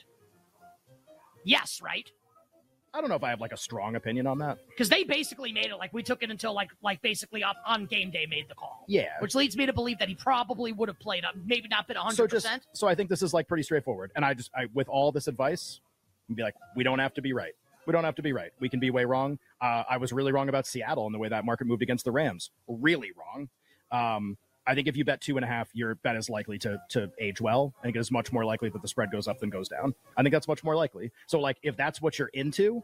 Yes, 1.43 1.81
right. 1.81 2.09
I 2.93 3.01
don't 3.01 3.09
know 3.09 3.15
if 3.15 3.23
I 3.23 3.29
have 3.29 3.41
like 3.41 3.51
a 3.51 3.57
strong 3.57 3.95
opinion 3.95 4.27
on 4.27 4.37
that. 4.39 4.59
Because 4.69 4.87
they 4.87 5.03
basically 5.03 5.51
made 5.51 5.65
it 5.65 5.77
like 5.77 5.93
we 5.93 6.03
took 6.03 6.21
it 6.21 6.29
until 6.29 6.53
like 6.53 6.69
like 6.83 7.01
basically 7.01 7.43
up 7.43 7.55
on 7.65 7.85
game 7.87 8.11
day 8.11 8.27
made 8.29 8.47
the 8.49 8.55
call. 8.55 8.85
Yeah. 8.87 9.09
Which 9.19 9.33
leads 9.33 9.57
me 9.57 9.65
to 9.65 9.73
believe 9.73 9.97
that 9.99 10.09
he 10.09 10.15
probably 10.15 10.71
would 10.71 10.89
have 10.89 10.99
played 10.99 11.25
up, 11.25 11.33
maybe 11.45 11.67
not 11.67 11.87
been 11.87 11.95
100. 11.95 12.15
so 12.15 12.27
just, 12.27 12.45
percent 12.45 12.63
so 12.73 12.87
I 12.87 12.93
think 12.93 13.09
this 13.09 13.23
is 13.23 13.33
like 13.33 13.47
pretty 13.47 13.63
straightforward. 13.63 14.11
And 14.15 14.23
I 14.23 14.35
just, 14.35 14.51
I 14.55 14.67
with 14.73 14.87
all 14.89 15.11
this 15.11 15.27
advice, 15.27 15.79
and 16.27 16.37
be 16.37 16.43
like, 16.43 16.55
we 16.75 16.83
don't 16.83 16.99
have 16.99 17.13
to 17.15 17.21
be 17.21 17.33
right. 17.33 17.53
We 17.85 17.91
don't 17.91 18.03
have 18.03 18.15
to 18.15 18.21
be 18.21 18.31
right. 18.31 18.51
We 18.59 18.69
can 18.69 18.79
be 18.79 18.91
way 18.91 19.05
wrong. 19.05 19.39
Uh, 19.59 19.83
I 19.89 19.97
was 19.97 20.13
really 20.13 20.31
wrong 20.31 20.47
about 20.49 20.65
Seattle 20.65 21.05
and 21.05 21.13
the 21.13 21.19
way 21.19 21.29
that 21.29 21.43
market 21.45 21.67
moved 21.67 21.81
against 21.81 22.05
the 22.05 22.11
Rams. 22.11 22.49
Really 22.67 23.11
wrong. 23.11 23.49
Um, 23.91 24.37
I 24.65 24.75
think 24.75 24.87
if 24.87 24.95
you 24.95 25.03
bet 25.03 25.21
two 25.21 25.35
and 25.37 25.43
a 25.43 25.47
half, 25.47 25.69
your 25.73 25.95
bet 25.95 26.15
is 26.15 26.29
likely 26.29 26.57
to 26.59 26.79
to 26.89 27.11
age 27.19 27.41
well. 27.41 27.73
I 27.79 27.83
think 27.83 27.95
it 27.95 27.99
is 27.99 28.11
much 28.11 28.31
more 28.31 28.45
likely 28.45 28.69
that 28.69 28.81
the 28.81 28.87
spread 28.87 29.11
goes 29.11 29.27
up 29.27 29.39
than 29.39 29.49
goes 29.49 29.67
down. 29.67 29.93
I 30.15 30.21
think 30.21 30.33
that's 30.33 30.47
much 30.47 30.63
more 30.63 30.75
likely. 30.75 31.11
So 31.27 31.39
like 31.39 31.57
if 31.63 31.75
that's 31.75 32.01
what 32.01 32.17
you're 32.17 32.29
into, 32.29 32.83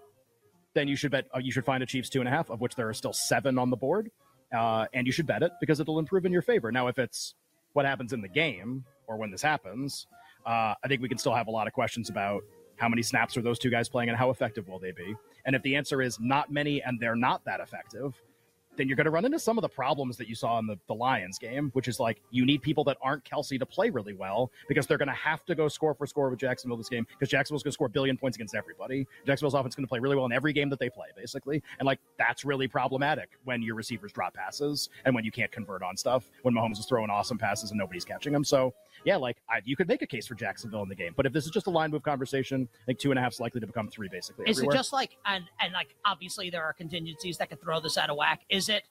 then 0.73 0.87
you 0.87 0.95
should 0.95 1.11
bet. 1.11 1.25
Uh, 1.33 1.39
you 1.39 1.51
should 1.51 1.65
find 1.65 1.81
a 1.83 1.85
Chiefs 1.85 2.09
two 2.09 2.19
and 2.19 2.27
a 2.27 2.31
half, 2.31 2.49
of 2.49 2.61
which 2.61 2.75
there 2.75 2.89
are 2.89 2.93
still 2.93 3.13
seven 3.13 3.57
on 3.57 3.69
the 3.69 3.77
board, 3.77 4.11
uh, 4.55 4.85
and 4.93 5.07
you 5.07 5.13
should 5.13 5.27
bet 5.27 5.41
it 5.43 5.51
because 5.59 5.79
it'll 5.79 5.99
improve 5.99 6.25
in 6.25 6.31
your 6.31 6.41
favor. 6.41 6.71
Now, 6.71 6.87
if 6.87 6.99
it's 6.99 7.35
what 7.73 7.85
happens 7.85 8.13
in 8.13 8.21
the 8.21 8.27
game 8.27 8.83
or 9.07 9.17
when 9.17 9.31
this 9.31 9.41
happens, 9.41 10.07
uh, 10.45 10.73
I 10.83 10.87
think 10.87 11.01
we 11.01 11.09
can 11.09 11.17
still 11.17 11.33
have 11.33 11.47
a 11.47 11.51
lot 11.51 11.67
of 11.67 11.73
questions 11.73 12.09
about 12.09 12.43
how 12.77 12.89
many 12.89 13.01
snaps 13.01 13.35
are 13.37 13.41
those 13.41 13.59
two 13.59 13.69
guys 13.69 13.89
playing 13.89 14.09
and 14.09 14.17
how 14.17 14.29
effective 14.29 14.67
will 14.67 14.79
they 14.79 14.91
be. 14.91 15.15
And 15.45 15.55
if 15.55 15.61
the 15.63 15.75
answer 15.75 16.01
is 16.01 16.19
not 16.19 16.51
many 16.51 16.81
and 16.81 16.99
they're 16.99 17.15
not 17.15 17.43
that 17.45 17.59
effective, 17.59 18.13
then 18.79 18.87
you're 18.87 18.95
going 18.95 19.05
to 19.05 19.11
run 19.11 19.25
into 19.25 19.37
some 19.37 19.57
of 19.57 19.61
the 19.61 19.69
problems 19.69 20.15
that 20.15 20.29
you 20.29 20.35
saw 20.35 20.57
in 20.57 20.65
the, 20.65 20.77
the 20.87 20.93
Lions 20.93 21.37
game, 21.37 21.69
which 21.73 21.89
is 21.89 21.99
like 21.99 22.21
you 22.31 22.45
need 22.45 22.61
people 22.61 22.85
that 22.85 22.97
aren't 23.01 23.23
Kelce 23.25 23.59
to 23.59 23.65
play 23.65 23.89
really 23.89 24.13
well 24.13 24.51
because 24.69 24.87
they're 24.87 24.97
going 24.97 25.09
to 25.09 25.13
have 25.13 25.45
to 25.45 25.53
go 25.53 25.67
score 25.67 25.93
for 25.93 26.07
score 26.07 26.29
with 26.29 26.39
Jacksonville 26.39 26.77
this 26.77 26.87
game 26.87 27.05
because 27.09 27.29
Jacksonville's 27.29 27.61
going 27.61 27.71
to 27.71 27.73
score 27.73 27.87
a 27.87 27.89
billion 27.89 28.15
points 28.15 28.37
against 28.37 28.55
everybody. 28.55 29.05
Jacksonville's 29.25 29.53
offense 29.53 29.73
is 29.73 29.75
going 29.75 29.85
to 29.85 29.89
play 29.89 29.99
really 29.99 30.15
well 30.15 30.25
in 30.25 30.31
every 30.31 30.53
game 30.53 30.69
that 30.69 30.79
they 30.79 30.89
play, 30.89 31.07
basically. 31.15 31.61
And 31.79 31.85
like 31.85 31.99
that's 32.17 32.45
really 32.45 32.69
problematic 32.69 33.31
when 33.43 33.61
your 33.61 33.75
receivers 33.75 34.13
drop 34.13 34.33
passes 34.33 34.89
and 35.03 35.13
when 35.13 35.25
you 35.25 35.31
can't 35.31 35.51
convert 35.51 35.83
on 35.83 35.97
stuff, 35.97 36.29
when 36.43 36.53
Mahomes 36.53 36.79
is 36.79 36.85
throwing 36.85 37.09
awesome 37.09 37.37
passes 37.37 37.71
and 37.71 37.77
nobody's 37.77 38.05
catching 38.05 38.31
them. 38.31 38.45
So, 38.45 38.73
yeah, 39.03 39.17
like 39.17 39.37
I, 39.49 39.61
you 39.65 39.75
could 39.75 39.87
make 39.87 40.01
a 40.01 40.07
case 40.07 40.27
for 40.27 40.35
Jacksonville 40.35 40.83
in 40.83 40.89
the 40.89 40.95
game. 40.95 41.13
But 41.15 41.25
if 41.25 41.33
this 41.33 41.45
is 41.45 41.51
just 41.51 41.67
a 41.67 41.69
line 41.69 41.91
move 41.91 42.03
conversation, 42.03 42.67
I 42.83 42.85
think 42.85 42.99
two 42.99 43.11
and 43.11 43.19
a 43.19 43.21
half 43.21 43.33
is 43.33 43.39
likely 43.39 43.61
to 43.61 43.67
become 43.67 43.89
three 43.89 44.09
basically. 44.09 44.45
Is 44.47 44.57
everywhere. 44.57 44.75
it 44.75 44.77
just 44.77 44.93
like 44.93 45.17
and 45.25 45.45
and 45.59 45.73
like 45.73 45.95
obviously 46.05 46.49
there 46.49 46.63
are 46.63 46.73
contingencies 46.73 47.37
that 47.37 47.49
could 47.49 47.61
throw 47.61 47.79
this 47.79 47.97
out 47.97 48.09
of 48.09 48.17
whack? 48.17 48.41
Is 48.49 48.69
it 48.69 48.83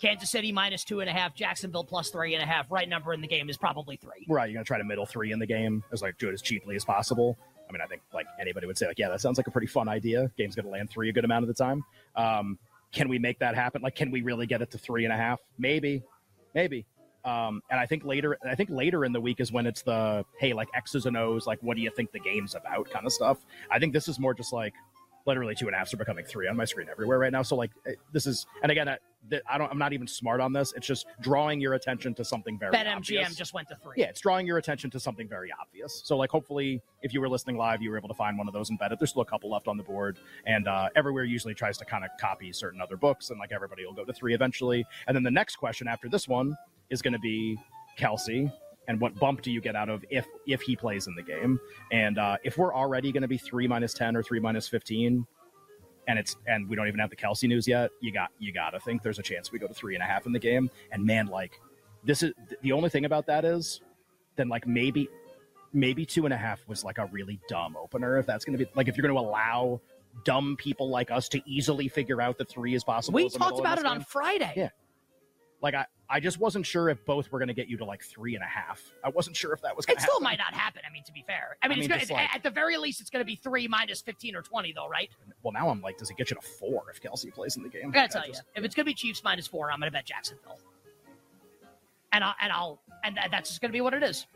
Kansas 0.00 0.30
City 0.30 0.52
minus 0.52 0.84
two 0.84 1.00
and 1.00 1.10
a 1.10 1.12
half, 1.12 1.34
Jacksonville 1.34 1.84
plus 1.84 2.10
three 2.10 2.34
and 2.34 2.42
a 2.42 2.46
half? 2.46 2.70
Right 2.70 2.88
number 2.88 3.12
in 3.12 3.20
the 3.20 3.28
game 3.28 3.50
is 3.50 3.56
probably 3.56 3.96
three. 3.96 4.26
right, 4.28 4.48
you're 4.48 4.54
gonna 4.54 4.64
try 4.64 4.78
to 4.78 4.84
middle 4.84 5.06
three 5.06 5.32
in 5.32 5.38
the 5.38 5.46
game 5.46 5.82
as 5.92 6.02
like 6.02 6.18
do 6.18 6.28
it 6.28 6.32
as 6.32 6.42
cheaply 6.42 6.76
as 6.76 6.84
possible. 6.84 7.38
I 7.68 7.72
mean, 7.72 7.82
I 7.82 7.86
think 7.86 8.02
like 8.14 8.26
anybody 8.40 8.66
would 8.66 8.78
say, 8.78 8.86
like, 8.86 8.98
yeah, 8.98 9.08
that 9.08 9.20
sounds 9.20 9.36
like 9.38 9.46
a 9.46 9.50
pretty 9.50 9.66
fun 9.66 9.88
idea. 9.88 10.30
Game's 10.38 10.54
gonna 10.54 10.70
land 10.70 10.90
three 10.90 11.10
a 11.10 11.12
good 11.12 11.24
amount 11.24 11.42
of 11.42 11.48
the 11.48 11.54
time. 11.54 11.84
Um, 12.16 12.58
can 12.92 13.08
we 13.08 13.18
make 13.18 13.38
that 13.40 13.54
happen? 13.54 13.82
Like, 13.82 13.94
can 13.94 14.10
we 14.10 14.22
really 14.22 14.46
get 14.46 14.62
it 14.62 14.70
to 14.70 14.78
three 14.78 15.04
and 15.04 15.12
a 15.12 15.16
half? 15.16 15.40
Maybe, 15.58 16.02
maybe. 16.54 16.86
Um, 17.28 17.62
and 17.70 17.78
I 17.78 17.86
think 17.86 18.04
later, 18.04 18.38
I 18.48 18.54
think 18.54 18.70
later 18.70 19.04
in 19.04 19.12
the 19.12 19.20
week 19.20 19.40
is 19.40 19.52
when 19.52 19.66
it's 19.66 19.82
the 19.82 20.24
hey, 20.38 20.52
like 20.52 20.68
X's 20.74 21.06
and 21.06 21.16
O's, 21.16 21.46
like 21.46 21.58
what 21.62 21.76
do 21.76 21.82
you 21.82 21.90
think 21.90 22.12
the 22.12 22.20
game's 22.20 22.54
about, 22.54 22.90
kind 22.90 23.04
of 23.04 23.12
stuff. 23.12 23.38
I 23.70 23.78
think 23.78 23.92
this 23.92 24.08
is 24.08 24.18
more 24.18 24.34
just 24.34 24.52
like 24.52 24.74
literally 25.26 25.54
two 25.54 25.66
and 25.66 25.76
a 25.76 25.78
are 25.78 25.96
becoming 25.98 26.24
three 26.24 26.48
on 26.48 26.56
my 26.56 26.64
screen 26.64 26.88
everywhere 26.90 27.18
right 27.18 27.32
now. 27.32 27.42
So 27.42 27.54
like 27.54 27.70
this 28.12 28.26
is, 28.26 28.46
and 28.62 28.72
again, 28.72 28.88
I, 28.88 28.96
I 29.46 29.58
don't, 29.58 29.70
I'm 29.70 29.78
not 29.78 29.92
even 29.92 30.06
smart 30.06 30.40
on 30.40 30.54
this. 30.54 30.72
It's 30.74 30.86
just 30.86 31.06
drawing 31.20 31.60
your 31.60 31.74
attention 31.74 32.14
to 32.14 32.24
something 32.24 32.58
very 32.58 32.72
Bet 32.72 32.86
obvious. 32.86 33.28
MGM 33.28 33.36
just 33.36 33.52
went 33.52 33.68
to 33.68 33.76
three. 33.76 33.96
Yeah, 33.98 34.06
it's 34.06 34.20
drawing 34.20 34.46
your 34.46 34.56
attention 34.56 34.90
to 34.90 35.00
something 35.00 35.28
very 35.28 35.50
obvious. 35.60 36.00
So, 36.04 36.16
like, 36.16 36.30
hopefully, 36.30 36.80
if 37.02 37.12
you 37.12 37.20
were 37.20 37.28
listening 37.28 37.58
live, 37.58 37.82
you 37.82 37.90
were 37.90 37.98
able 37.98 38.08
to 38.08 38.14
find 38.14 38.38
one 38.38 38.48
of 38.48 38.54
those 38.54 38.70
and 38.70 38.78
bet 38.78 38.90
it. 38.90 38.98
There's 38.98 39.10
still 39.10 39.22
a 39.22 39.26
couple 39.26 39.50
left 39.50 39.68
on 39.68 39.76
the 39.76 39.82
board, 39.82 40.18
and 40.46 40.66
uh, 40.66 40.88
everywhere 40.96 41.24
usually 41.24 41.52
tries 41.52 41.76
to 41.78 41.84
kind 41.84 42.04
of 42.04 42.10
copy 42.18 42.52
certain 42.52 42.80
other 42.80 42.96
books, 42.96 43.28
and 43.28 43.38
like 43.38 43.52
everybody 43.52 43.84
will 43.84 43.92
go 43.92 44.04
to 44.04 44.12
three 44.14 44.34
eventually. 44.34 44.86
And 45.06 45.14
then 45.14 45.24
the 45.24 45.30
next 45.30 45.56
question 45.56 45.88
after 45.88 46.08
this 46.08 46.26
one 46.26 46.56
is 46.90 47.02
going 47.02 47.12
to 47.12 47.18
be 47.18 47.58
Kelce. 47.98 48.52
And 48.86 49.00
what 49.00 49.14
bump 49.16 49.42
do 49.42 49.50
you 49.50 49.60
get 49.60 49.76
out 49.76 49.90
of 49.90 50.04
if 50.08 50.26
if 50.46 50.62
he 50.62 50.74
plays 50.74 51.06
in 51.06 51.14
the 51.14 51.22
game? 51.22 51.60
And 51.92 52.18
uh, 52.18 52.38
if 52.42 52.56
we're 52.56 52.74
already 52.74 53.12
going 53.12 53.22
to 53.22 53.28
be 53.28 53.36
three 53.36 53.68
minus 53.68 53.92
ten 53.92 54.16
or 54.16 54.22
three 54.22 54.40
minus 54.40 54.66
fifteen, 54.66 55.26
and 56.06 56.18
it's 56.18 56.36
and 56.46 56.66
we 56.68 56.74
don't 56.74 56.88
even 56.88 56.98
have 56.98 57.10
the 57.10 57.16
Kelce 57.16 57.46
news 57.46 57.68
yet, 57.68 57.90
you 58.00 58.10
got 58.12 58.30
you 58.38 58.50
got 58.50 58.70
to 58.70 58.80
think 58.80 59.02
there's 59.02 59.18
a 59.18 59.22
chance 59.22 59.52
we 59.52 59.58
go 59.58 59.66
to 59.66 59.74
three 59.74 59.94
and 59.94 60.02
a 60.02 60.06
half 60.06 60.24
in 60.24 60.32
the 60.32 60.38
game. 60.38 60.70
And 60.90 61.04
man, 61.04 61.26
like 61.26 61.60
this 62.02 62.22
is 62.22 62.32
the 62.62 62.72
only 62.72 62.88
thing 62.88 63.04
about 63.04 63.26
that 63.26 63.44
is 63.44 63.82
then 64.36 64.48
like 64.48 64.66
maybe 64.66 65.08
maybe 65.74 66.06
two 66.06 66.24
and 66.24 66.32
a 66.32 66.36
half 66.36 66.66
was 66.66 66.82
like 66.82 66.96
a 66.96 67.06
really 67.06 67.38
dumb 67.48 67.76
opener 67.76 68.16
if 68.16 68.24
that's 68.24 68.44
going 68.44 68.56
to 68.58 68.64
be 68.64 68.70
like 68.74 68.88
if 68.88 68.96
you're 68.96 69.06
going 69.06 69.14
to 69.14 69.20
allow 69.20 69.78
dumb 70.24 70.56
people 70.58 70.88
like 70.88 71.10
us 71.10 71.28
to 71.28 71.42
easily 71.44 71.88
figure 71.88 72.22
out 72.22 72.38
that 72.38 72.48
three 72.48 72.74
is 72.74 72.82
possible 72.82 73.16
We 73.16 73.28
talked 73.28 73.60
about 73.60 73.78
it 73.78 73.84
on. 73.84 74.00
Friday. 74.00 74.52
Yeah. 74.56 74.70
like 75.60 75.74
i 75.74 75.84
i 76.10 76.18
just 76.20 76.38
wasn't 76.38 76.64
sure 76.64 76.88
if 76.88 77.04
both 77.04 77.30
were 77.30 77.38
going 77.38 77.48
to 77.48 77.54
get 77.54 77.68
you 77.68 77.76
to 77.76 77.84
like 77.84 78.02
three 78.02 78.34
and 78.34 78.42
a 78.42 78.46
half 78.46 78.82
i 79.04 79.08
wasn't 79.08 79.36
sure 79.36 79.52
if 79.52 79.60
that 79.62 79.76
was 79.76 79.84
going 79.86 79.96
It 79.96 80.00
still 80.02 80.14
happen. 80.14 80.24
might 80.24 80.38
not 80.38 80.54
happen. 80.54 80.82
I 80.88 80.92
mean, 80.92 81.04
to 81.04 81.12
be 81.12 81.22
fair, 81.26 81.56
I 81.62 81.68
mean, 81.68 81.78
I 81.78 81.80
it's 81.80 81.80
mean, 81.80 81.88
gonna, 81.88 82.02
it's- 82.02 82.10
like- 82.10 82.34
at 82.34 82.42
the 82.42 82.50
very 82.50 82.76
least, 82.76 83.00
it's 83.00 83.10
going 83.10 83.20
to 83.20 83.26
be 83.26 83.36
three 83.36 83.68
minus 83.68 84.00
fifteen 84.00 84.34
or 84.36 84.42
twenty, 84.42 84.72
though, 84.72 84.88
right? 84.88 85.10
well 85.42 85.52
now 85.52 85.68
i'm 85.68 85.80
like 85.80 85.96
does 85.98 86.10
it 86.10 86.16
get 86.16 86.30
you 86.30 86.36
to 86.36 86.42
four 86.42 86.84
if 86.92 87.00
kelce 87.02 87.32
plays 87.32 87.56
in 87.56 87.62
the 87.62 87.68
game 87.68 87.88
I 87.88 87.90
gotta 87.92 88.04
I 88.04 88.06
tell 88.08 88.22
just- 88.32 88.42
you, 88.54 88.60
if 88.60 88.64
it's 88.64 88.74
going 88.74 88.84
to 88.84 88.90
be 88.90 88.94
Chiefs 88.94 89.22
minus 89.22 89.46
four, 89.46 89.70
I'm 89.70 89.78
going 89.80 89.90
to 89.90 89.96
bet 89.96 90.04
Jacksonville, 90.06 90.58
and 92.12 92.24
I'll 92.24 92.34
and 92.40 92.52
I'll 92.52 92.80
and 93.04 93.18
that's 93.30 93.48
just 93.50 93.60
going 93.60 93.70
to 93.70 93.76
be 93.76 93.80
what 93.80 93.94
it 93.94 94.02
is. 94.02 94.26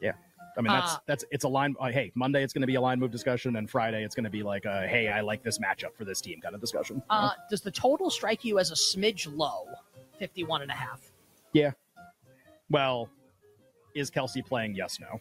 Yeah. 0.00 0.12
I 0.58 0.62
mean, 0.62 0.72
that's 0.72 0.94
Uh, 0.94 0.98
that's 1.06 1.24
it's 1.30 1.44
a 1.44 1.48
line. 1.48 1.76
Uh, 1.78 1.88
hey, 1.88 2.10
Monday 2.14 2.42
it's 2.42 2.52
going 2.54 2.62
to 2.62 2.66
be 2.66 2.76
a 2.76 2.80
line 2.80 2.98
move 2.98 3.10
discussion, 3.10 3.56
and 3.56 3.68
Friday 3.68 4.04
it's 4.04 4.14
going 4.14 4.24
to 4.24 4.30
be 4.30 4.42
like, 4.42 4.64
a, 4.64 4.86
hey, 4.88 5.08
I 5.08 5.20
like 5.20 5.42
this 5.42 5.58
matchup 5.58 5.94
for 5.94 6.04
this 6.06 6.20
team 6.22 6.40
kind 6.40 6.54
of 6.54 6.62
discussion. 6.62 7.02
Uh, 7.10 7.32
does 7.50 7.60
the 7.60 7.70
total 7.70 8.08
strike 8.10 8.42
you 8.42 8.58
as 8.58 8.70
a 8.70 8.74
smidge 8.74 9.26
low, 9.36 9.66
51 10.18 10.62
and 10.62 10.70
a 10.70 10.74
half? 10.74 11.00
Well, 12.70 13.08
is 13.94 14.10
Kelce 14.10 14.44
playing? 14.44 14.74
Yes, 14.74 14.98
no. 15.00 15.20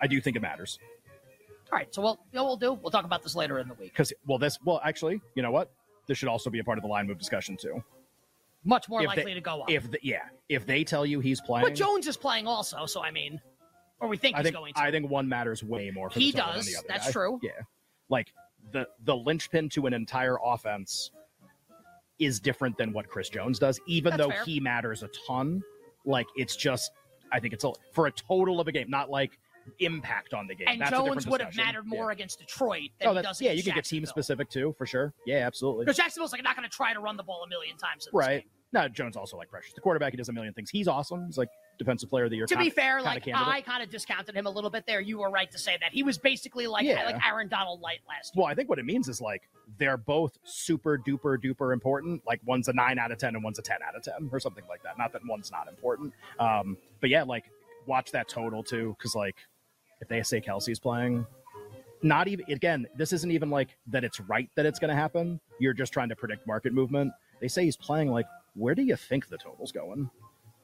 I 0.00 0.06
do 0.06 0.20
think 0.20 0.36
it 0.36 0.40
matters 0.42 0.78
All 1.72 1.78
right, 1.78 1.92
so 1.94 2.02
we'll 2.02 2.18
you 2.32 2.36
know 2.36 2.42
what 2.44 2.60
we'll 2.60 2.74
do. 2.74 2.80
We'll 2.82 2.90
talk 2.90 3.04
about 3.04 3.22
this 3.22 3.34
later 3.36 3.58
in 3.60 3.68
the 3.68 3.74
week. 3.74 3.92
because 3.92 4.12
well, 4.26 4.38
this 4.38 4.58
well 4.64 4.80
actually, 4.84 5.20
you 5.34 5.42
know 5.42 5.50
what? 5.52 5.70
This 6.08 6.18
should 6.18 6.28
also 6.28 6.50
be 6.50 6.58
a 6.58 6.64
part 6.64 6.76
of 6.78 6.82
the 6.82 6.88
line 6.88 7.06
move 7.06 7.18
discussion 7.18 7.56
too. 7.56 7.82
Much 8.64 8.88
more 8.88 9.00
If 9.02 9.06
likely 9.08 9.24
they- 9.24 9.34
to 9.34 9.40
go 9.40 9.62
up. 9.62 9.70
If 9.70 9.90
the, 9.90 9.98
yeah, 10.02 10.22
if 10.48 10.66
they 10.66 10.84
tell 10.84 11.06
you 11.06 11.20
he's 11.20 11.40
playing, 11.40 11.66
but 11.66 11.74
Jones 11.74 12.06
is 12.06 12.16
playing 12.16 12.46
also, 12.46 12.84
so 12.86 13.02
I 13.02 13.10
mean, 13.10 13.40
or 14.00 14.08
we 14.08 14.16
think 14.16 14.34
I 14.36 14.38
he's 14.40 14.44
think 14.46 14.56
going 14.56 14.74
to. 14.74 14.80
I 14.80 14.90
think 14.90 15.08
one 15.10 15.28
matters 15.28 15.62
way 15.64 15.90
more. 15.90 16.10
For 16.10 16.18
He 16.18 16.30
does. 16.32 16.64
Than 16.64 16.72
the 16.72 16.78
other 16.78 16.86
That's 16.88 17.06
guy. 17.06 17.12
true. 17.12 17.40
Yeah, 17.42 17.50
like 18.08 18.32
the 18.72 18.88
the 19.04 19.16
linchpin 19.16 19.68
to 19.70 19.86
an 19.86 19.94
entire 19.94 20.36
offense 20.44 21.10
is 22.18 22.40
different 22.40 22.76
than 22.78 22.92
what 22.92 23.08
Chris 23.08 23.28
Jones 23.28 23.58
does, 23.58 23.80
even 23.86 24.10
That's 24.10 24.22
though 24.22 24.30
fair. 24.30 24.44
he 24.44 24.60
matters 24.60 25.02
a 25.02 25.08
ton. 25.26 25.62
Like 26.04 26.26
it's 26.36 26.56
just, 26.56 26.90
I 27.32 27.40
think 27.40 27.54
it's 27.54 27.64
a, 27.64 27.72
for 27.92 28.06
a 28.06 28.12
total 28.12 28.60
of 28.60 28.68
a 28.68 28.72
game, 28.72 28.88
not 28.90 29.10
like 29.10 29.38
impact 29.78 30.34
on 30.34 30.46
the 30.46 30.54
game. 30.54 30.66
and 30.68 30.80
That's 30.80 30.90
Jones 30.90 31.26
would 31.26 31.40
have 31.40 31.54
mattered 31.56 31.86
more 31.86 32.06
Yeah. 32.10 32.12
against 32.14 32.40
Detroit 32.40 32.90
than 32.98 33.08
Oh, 33.08 33.14
he 33.14 33.22
does 33.22 33.40
yeah, 33.40 33.52
you 33.52 33.62
can 33.62 33.74
get 33.74 33.84
team 33.84 34.04
specific 34.06 34.50
too, 34.50 34.74
for 34.76 34.86
sure. 34.86 35.14
Yeah, 35.26 35.46
absolutely. 35.46 35.84
Because 35.84 35.96
Jacksonville's 35.96 36.32
like 36.32 36.42
not 36.42 36.56
going 36.56 36.68
to 36.68 36.74
try 36.74 36.92
to 36.92 37.00
run 37.00 37.16
the 37.16 37.22
ball 37.22 37.42
a 37.44 37.48
million 37.48 37.76
times. 37.76 38.08
Right. 38.12 38.40
game. 38.42 38.48
No, 38.72 38.88
Jones 38.88 39.16
also 39.16 39.36
like 39.36 39.50
pressures 39.50 39.74
the 39.74 39.80
quarterback. 39.82 40.12
He 40.12 40.16
does 40.16 40.30
a 40.30 40.32
million 40.32 40.54
things. 40.54 40.70
He's 40.70 40.88
awesome. 40.88 41.26
He's 41.26 41.36
like 41.36 41.50
defensive 41.78 42.08
player 42.08 42.24
of 42.24 42.30
the 42.30 42.36
year. 42.36 42.46
To 42.46 42.56
be 42.56 42.70
fair, 42.70 43.02
like 43.02 43.24
candidate. 43.24 43.46
I 43.46 43.60
kind 43.60 43.82
of 43.82 43.90
discounted 43.90 44.34
him 44.34 44.46
a 44.46 44.50
little 44.50 44.70
bit 44.70 44.84
there. 44.86 45.00
You 45.00 45.18
were 45.18 45.30
right 45.30 45.50
to 45.50 45.58
say 45.58 45.76
that 45.80 45.92
he 45.92 46.02
was 46.02 46.16
basically 46.16 46.66
like 46.66 46.84
Yeah. 46.84 47.04
like 47.04 47.26
Aaron 47.26 47.48
Donald 47.48 47.80
light 47.82 47.98
last 48.08 48.34
year. 48.34 48.42
Well, 48.42 48.50
I 48.50 48.54
think 48.54 48.70
what 48.70 48.78
it 48.78 48.84
means 48.86 49.08
is 49.08 49.20
like 49.20 49.42
they're 49.78 49.98
both 49.98 50.38
super 50.44 50.96
duper 50.98 51.36
duper 51.36 51.72
important. 51.74 52.22
Like 52.26 52.40
one's 52.46 52.68
a 52.68 52.72
nine 52.72 52.98
out 52.98 53.12
of 53.12 53.18
ten 53.18 53.34
and 53.34 53.44
one's 53.44 53.58
a 53.58 53.62
ten 53.62 53.78
out 53.86 53.94
of 53.94 54.02
ten 54.02 54.30
or 54.32 54.40
something 54.40 54.64
like 54.68 54.82
that. 54.84 54.96
Not 54.96 55.12
that 55.12 55.22
one's 55.26 55.50
not 55.52 55.68
important. 55.68 56.14
Um, 56.38 56.78
but 57.00 57.10
yeah, 57.10 57.24
like 57.24 57.44
watch 57.86 58.10
that 58.12 58.28
total 58.28 58.62
too, 58.62 58.94
because 58.98 59.14
like 59.14 59.36
if 60.00 60.08
they 60.08 60.22
say 60.22 60.40
Kelce's 60.40 60.78
playing, 60.80 61.26
not 62.02 62.26
even 62.26 62.50
again, 62.50 62.86
this 62.96 63.12
isn't 63.12 63.30
even 63.30 63.50
like 63.50 63.76
that 63.88 64.02
it's 64.02 64.18
right 64.20 64.48
that 64.56 64.64
it's 64.66 64.78
going 64.78 64.88
to 64.88 64.94
happen. 64.96 65.40
You're 65.60 65.74
just 65.74 65.92
trying 65.92 66.08
to 66.08 66.16
predict 66.16 66.46
market 66.46 66.72
movement. 66.72 67.12
They 67.40 67.48
say 67.48 67.64
he's 67.64 67.76
playing. 67.76 68.08
Like, 68.10 68.26
where 68.54 68.74
do 68.74 68.82
you 68.82 68.96
think 68.96 69.28
the 69.28 69.38
total's 69.38 69.72
going? 69.72 70.10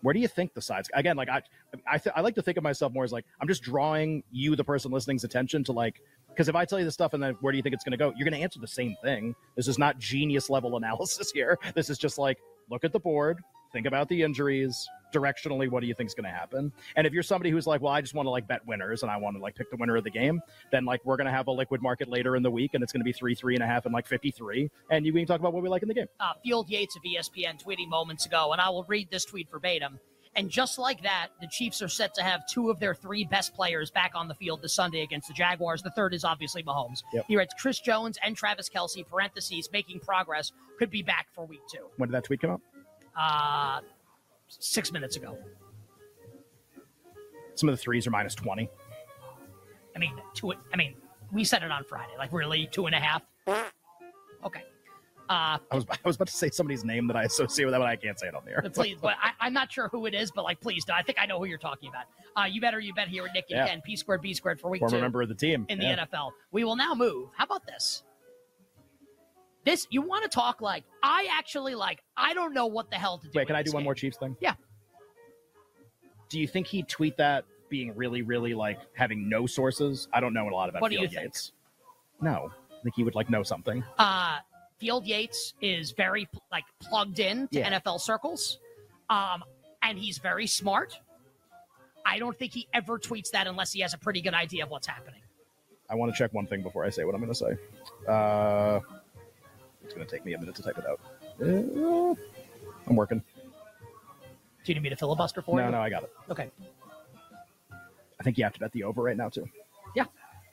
Where 0.02 0.14
do 0.14 0.20
you 0.20 0.28
think 0.28 0.54
the 0.54 0.62
sides? 0.62 0.88
Again, 0.94 1.16
like 1.16 1.28
I, 1.28 1.42
I, 1.86 1.98
th- 1.98 2.14
I 2.14 2.20
like 2.20 2.36
to 2.36 2.42
think 2.42 2.56
of 2.56 2.62
myself 2.62 2.92
more 2.92 3.04
as 3.04 3.12
like 3.12 3.24
I'm 3.40 3.48
just 3.48 3.62
drawing 3.62 4.22
you, 4.30 4.54
the 4.54 4.64
person 4.64 4.92
listening's 4.92 5.24
attention 5.24 5.64
to 5.64 5.72
like 5.72 6.00
because 6.28 6.48
if 6.48 6.54
I 6.54 6.64
tell 6.64 6.78
you 6.78 6.84
this 6.84 6.94
stuff 6.94 7.14
and 7.14 7.22
then 7.22 7.34
where 7.40 7.52
do 7.52 7.56
you 7.56 7.62
think 7.62 7.74
it's 7.74 7.82
going 7.82 7.92
to 7.92 7.96
go, 7.98 8.12
you're 8.16 8.24
going 8.24 8.38
to 8.38 8.42
answer 8.42 8.60
the 8.60 8.68
same 8.68 8.94
thing. 9.02 9.34
This 9.56 9.66
is 9.66 9.76
not 9.76 9.98
genius 9.98 10.48
level 10.48 10.76
analysis 10.82 11.32
here. 11.32 11.58
This 11.74 11.90
is 11.90 11.98
just 11.98 12.16
like 12.18 12.38
look 12.70 12.84
at 12.84 12.92
the 12.92 13.00
board, 13.00 13.40
think 13.72 13.86
about 13.86 14.08
the 14.08 14.22
injuries, 14.22 14.88
directionally, 15.12 15.70
what 15.70 15.80
do 15.80 15.86
you 15.86 15.94
think 15.94 16.08
is 16.08 16.14
going 16.14 16.24
to 16.24 16.30
happen? 16.30 16.72
And 16.96 17.06
if 17.06 17.12
you're 17.12 17.22
somebody 17.22 17.50
who's 17.50 17.66
like, 17.66 17.80
well, 17.80 17.92
I 17.92 18.00
just 18.00 18.14
want 18.14 18.26
to 18.26 18.30
like 18.30 18.46
bet 18.46 18.66
winners 18.66 19.02
and 19.02 19.10
I 19.10 19.16
want 19.16 19.36
to 19.36 19.42
like 19.42 19.54
pick 19.54 19.70
the 19.70 19.76
winner 19.76 19.96
of 19.96 20.04
the 20.04 20.10
game, 20.10 20.40
then 20.70 20.84
like 20.84 21.04
we're 21.04 21.16
going 21.16 21.26
to 21.26 21.32
have 21.32 21.46
a 21.46 21.52
liquid 21.52 21.82
market 21.82 22.08
later 22.08 22.36
in 22.36 22.42
the 22.42 22.50
week 22.50 22.74
and 22.74 22.82
it's 22.82 22.92
going 22.92 23.00
to 23.00 23.04
be 23.04 23.12
three, 23.12 23.34
three 23.34 23.54
and 23.54 23.62
a 23.62 23.66
half, 23.66 23.84
and 23.84 23.92
like 23.92 24.06
53, 24.06 24.70
and 24.90 25.06
you 25.06 25.12
can 25.12 25.26
talk 25.26 25.40
about 25.40 25.52
what 25.52 25.62
we 25.62 25.68
like 25.68 25.82
in 25.82 25.88
the 25.88 25.94
game. 25.94 26.06
uh, 26.20 26.32
Field 26.42 26.68
Yates 26.70 26.96
of 26.96 27.02
ESPN 27.02 27.62
tweeting 27.62 27.88
moments 27.88 28.26
ago, 28.26 28.52
and 28.52 28.60
I 28.60 28.68
will 28.70 28.84
read 28.84 29.10
this 29.10 29.24
tweet 29.24 29.50
verbatim. 29.50 29.98
And 30.36 30.50
just 30.50 30.78
like 30.78 31.02
that, 31.02 31.28
the 31.40 31.48
Chiefs 31.48 31.82
are 31.82 31.88
set 31.88 32.14
to 32.14 32.22
have 32.22 32.46
two 32.46 32.70
of 32.70 32.78
their 32.78 32.94
three 32.94 33.24
best 33.24 33.54
players 33.54 33.90
back 33.90 34.12
on 34.14 34.28
the 34.28 34.34
field 34.34 34.62
this 34.62 34.72
Sunday 34.74 35.00
against 35.02 35.26
the 35.26 35.34
Jaguars. 35.34 35.82
The 35.82 35.90
third 35.90 36.14
is 36.14 36.22
obviously 36.22 36.62
Mahomes. 36.62 37.02
Yep. 37.12 37.24
He 37.26 37.36
writes 37.36 37.54
Chris 37.60 37.80
Jones 37.80 38.18
and 38.22 38.36
Travis 38.36 38.68
Kelce, 38.68 39.04
parentheses, 39.08 39.68
making 39.72 39.98
progress, 40.00 40.52
could 40.78 40.90
be 40.90 41.02
back 41.02 41.26
for 41.34 41.44
week 41.46 41.62
two. 41.72 41.86
When 41.96 42.08
did 42.10 42.14
that 42.14 42.24
tweet 42.24 42.40
come 42.40 42.50
out? 42.50 42.60
Uh, 43.16 43.80
six 44.48 44.92
minutes 44.92 45.16
ago. 45.16 45.38
Some 47.54 47.68
of 47.68 47.74
the 47.74 47.80
threes 47.80 48.06
are 48.06 48.10
minus 48.10 48.34
20. 48.34 48.68
I 49.94 49.98
mean, 49.98 50.14
two. 50.34 50.52
I 50.72 50.76
mean, 50.76 50.94
we 51.32 51.44
said 51.44 51.62
it 51.62 51.70
on 51.70 51.84
Friday. 51.84 52.12
Like, 52.16 52.32
really, 52.32 52.68
two 52.70 52.86
and 52.86 52.94
a 52.94 53.00
half. 53.00 53.22
Okay. 54.44 54.62
Uh, 55.30 55.58
I 55.70 55.74
was 55.74 55.84
I 55.90 55.96
was 56.06 56.16
about 56.16 56.28
to 56.28 56.34
say 56.34 56.48
somebody's 56.48 56.84
name 56.84 57.06
that 57.08 57.16
I 57.16 57.24
associate 57.24 57.66
with 57.66 57.72
that, 57.74 57.78
but 57.80 57.86
I 57.88 57.96
can't 57.96 58.18
say 58.18 58.28
it 58.28 58.34
on 58.34 58.44
the 58.46 58.52
air. 58.52 58.64
please, 58.72 58.96
but 59.02 59.14
I, 59.22 59.32
I'm 59.40 59.52
not 59.52 59.70
sure 59.70 59.88
who 59.88 60.06
it 60.06 60.14
is. 60.14 60.30
But 60.30 60.44
like, 60.44 60.58
please. 60.60 60.86
I 60.90 61.02
think 61.02 61.18
I 61.20 61.26
know 61.26 61.38
who 61.38 61.44
you're 61.44 61.58
talking 61.58 61.90
about. 61.90 62.04
Uh, 62.40 62.46
you 62.46 62.60
better, 62.62 62.80
you 62.80 62.94
bet 62.94 63.08
here 63.08 63.24
with 63.24 63.32
Nick 63.34 63.46
and 63.50 63.58
Yeah. 63.58 63.66
Ken, 63.66 63.82
P 63.84 63.96
squared, 63.96 64.22
B 64.22 64.32
squared 64.32 64.58
for 64.60 64.70
week 64.70 64.78
Former 64.80 64.96
two 64.96 65.02
member 65.02 65.20
of 65.20 65.28
the 65.28 65.34
team 65.34 65.66
in 65.68 65.80
Yeah. 65.82 65.96
the 65.96 66.02
NFL. 66.16 66.30
We 66.52 66.64
will 66.64 66.76
now 66.76 66.94
move. 66.94 67.28
How 67.36 67.44
about 67.44 67.66
this? 67.66 68.04
This 69.68 69.86
you 69.90 70.00
want 70.00 70.22
to 70.22 70.30
talk 70.30 70.62
like 70.62 70.84
I 71.02 71.28
actually 71.30 71.74
like. 71.74 72.02
I 72.16 72.32
don't 72.32 72.54
know 72.54 72.64
what 72.66 72.88
the 72.90 72.96
hell 72.96 73.18
to 73.18 73.26
do. 73.26 73.32
Wait, 73.34 73.46
can 73.46 73.54
I 73.54 73.62
do 73.62 73.72
one 73.72 73.84
more 73.84 73.94
Chiefs 73.94 74.16
thing? 74.16 74.34
Yeah. 74.40 74.54
Do 76.30 76.40
you 76.40 76.48
think 76.48 76.66
he'd 76.66 76.88
tweet 76.88 77.18
that 77.18 77.44
being 77.68 77.94
really, 77.94 78.22
really 78.22 78.54
like 78.54 78.78
having 78.94 79.28
no 79.28 79.44
sources? 79.46 80.08
I 80.10 80.20
don't 80.20 80.32
know 80.32 80.48
a 80.48 80.54
lot 80.54 80.70
about 80.70 80.80
What 80.80 80.90
Field 80.90 81.02
you 81.02 81.08
think? 81.08 81.20
Yates. 81.22 81.52
No, 82.18 82.50
I 82.70 82.82
think 82.82 82.94
he 82.96 83.04
would 83.04 83.14
like 83.14 83.28
know 83.28 83.42
something. 83.42 83.84
Uh, 83.98 84.38
Field 84.78 85.06
Yates 85.06 85.52
is 85.60 85.90
very 85.90 86.26
like 86.50 86.64
plugged 86.80 87.18
in 87.18 87.46
to 87.48 87.58
Yeah. 87.58 87.78
NFL 87.78 88.00
circles, 88.00 88.58
um, 89.10 89.44
and 89.82 89.98
he's 89.98 90.16
very 90.16 90.46
smart. 90.46 90.98
I 92.06 92.18
don't 92.18 92.38
think 92.38 92.54
he 92.54 92.68
ever 92.72 92.98
tweets 92.98 93.32
that 93.32 93.46
unless 93.46 93.74
he 93.74 93.80
has 93.80 93.92
a 93.92 93.98
pretty 93.98 94.22
good 94.22 94.32
idea 94.32 94.64
of 94.64 94.70
what's 94.70 94.86
happening. 94.86 95.20
I 95.90 95.94
want 95.94 96.10
to 96.10 96.16
check 96.18 96.32
one 96.32 96.46
thing 96.46 96.62
before 96.62 96.86
I 96.86 96.88
say 96.90 97.04
what 97.04 97.14
I'm 97.14 97.20
going 97.20 97.32
to 97.32 97.38
say. 97.38 97.56
Uh, 98.10 98.80
it's 99.88 99.94
going 99.94 100.06
to 100.06 100.14
take 100.14 100.24
me 100.26 100.34
a 100.34 100.38
minute 100.38 100.54
to 100.54 100.62
type 100.62 100.76
it 100.76 100.84
out. 100.86 101.00
Uh, 101.40 102.14
I'm 102.86 102.94
working. 102.94 103.22
Do 104.64 104.72
you 104.72 104.74
need 104.74 104.82
me 104.82 104.90
to 104.90 104.96
filibuster 104.96 105.40
for 105.40 105.56
No, 105.56 105.64
you? 105.64 105.70
no, 105.72 105.80
I 105.80 105.88
got 105.88 106.02
it. 106.02 106.12
Okay. 106.30 106.50
I 107.72 108.22
think 108.22 108.36
you 108.36 108.44
have 108.44 108.52
to 108.52 108.60
bet 108.60 108.70
the 108.72 108.84
over 108.84 109.02
right 109.02 109.16
now 109.16 109.30
too. 109.30 109.46
Yeah. 109.96 110.04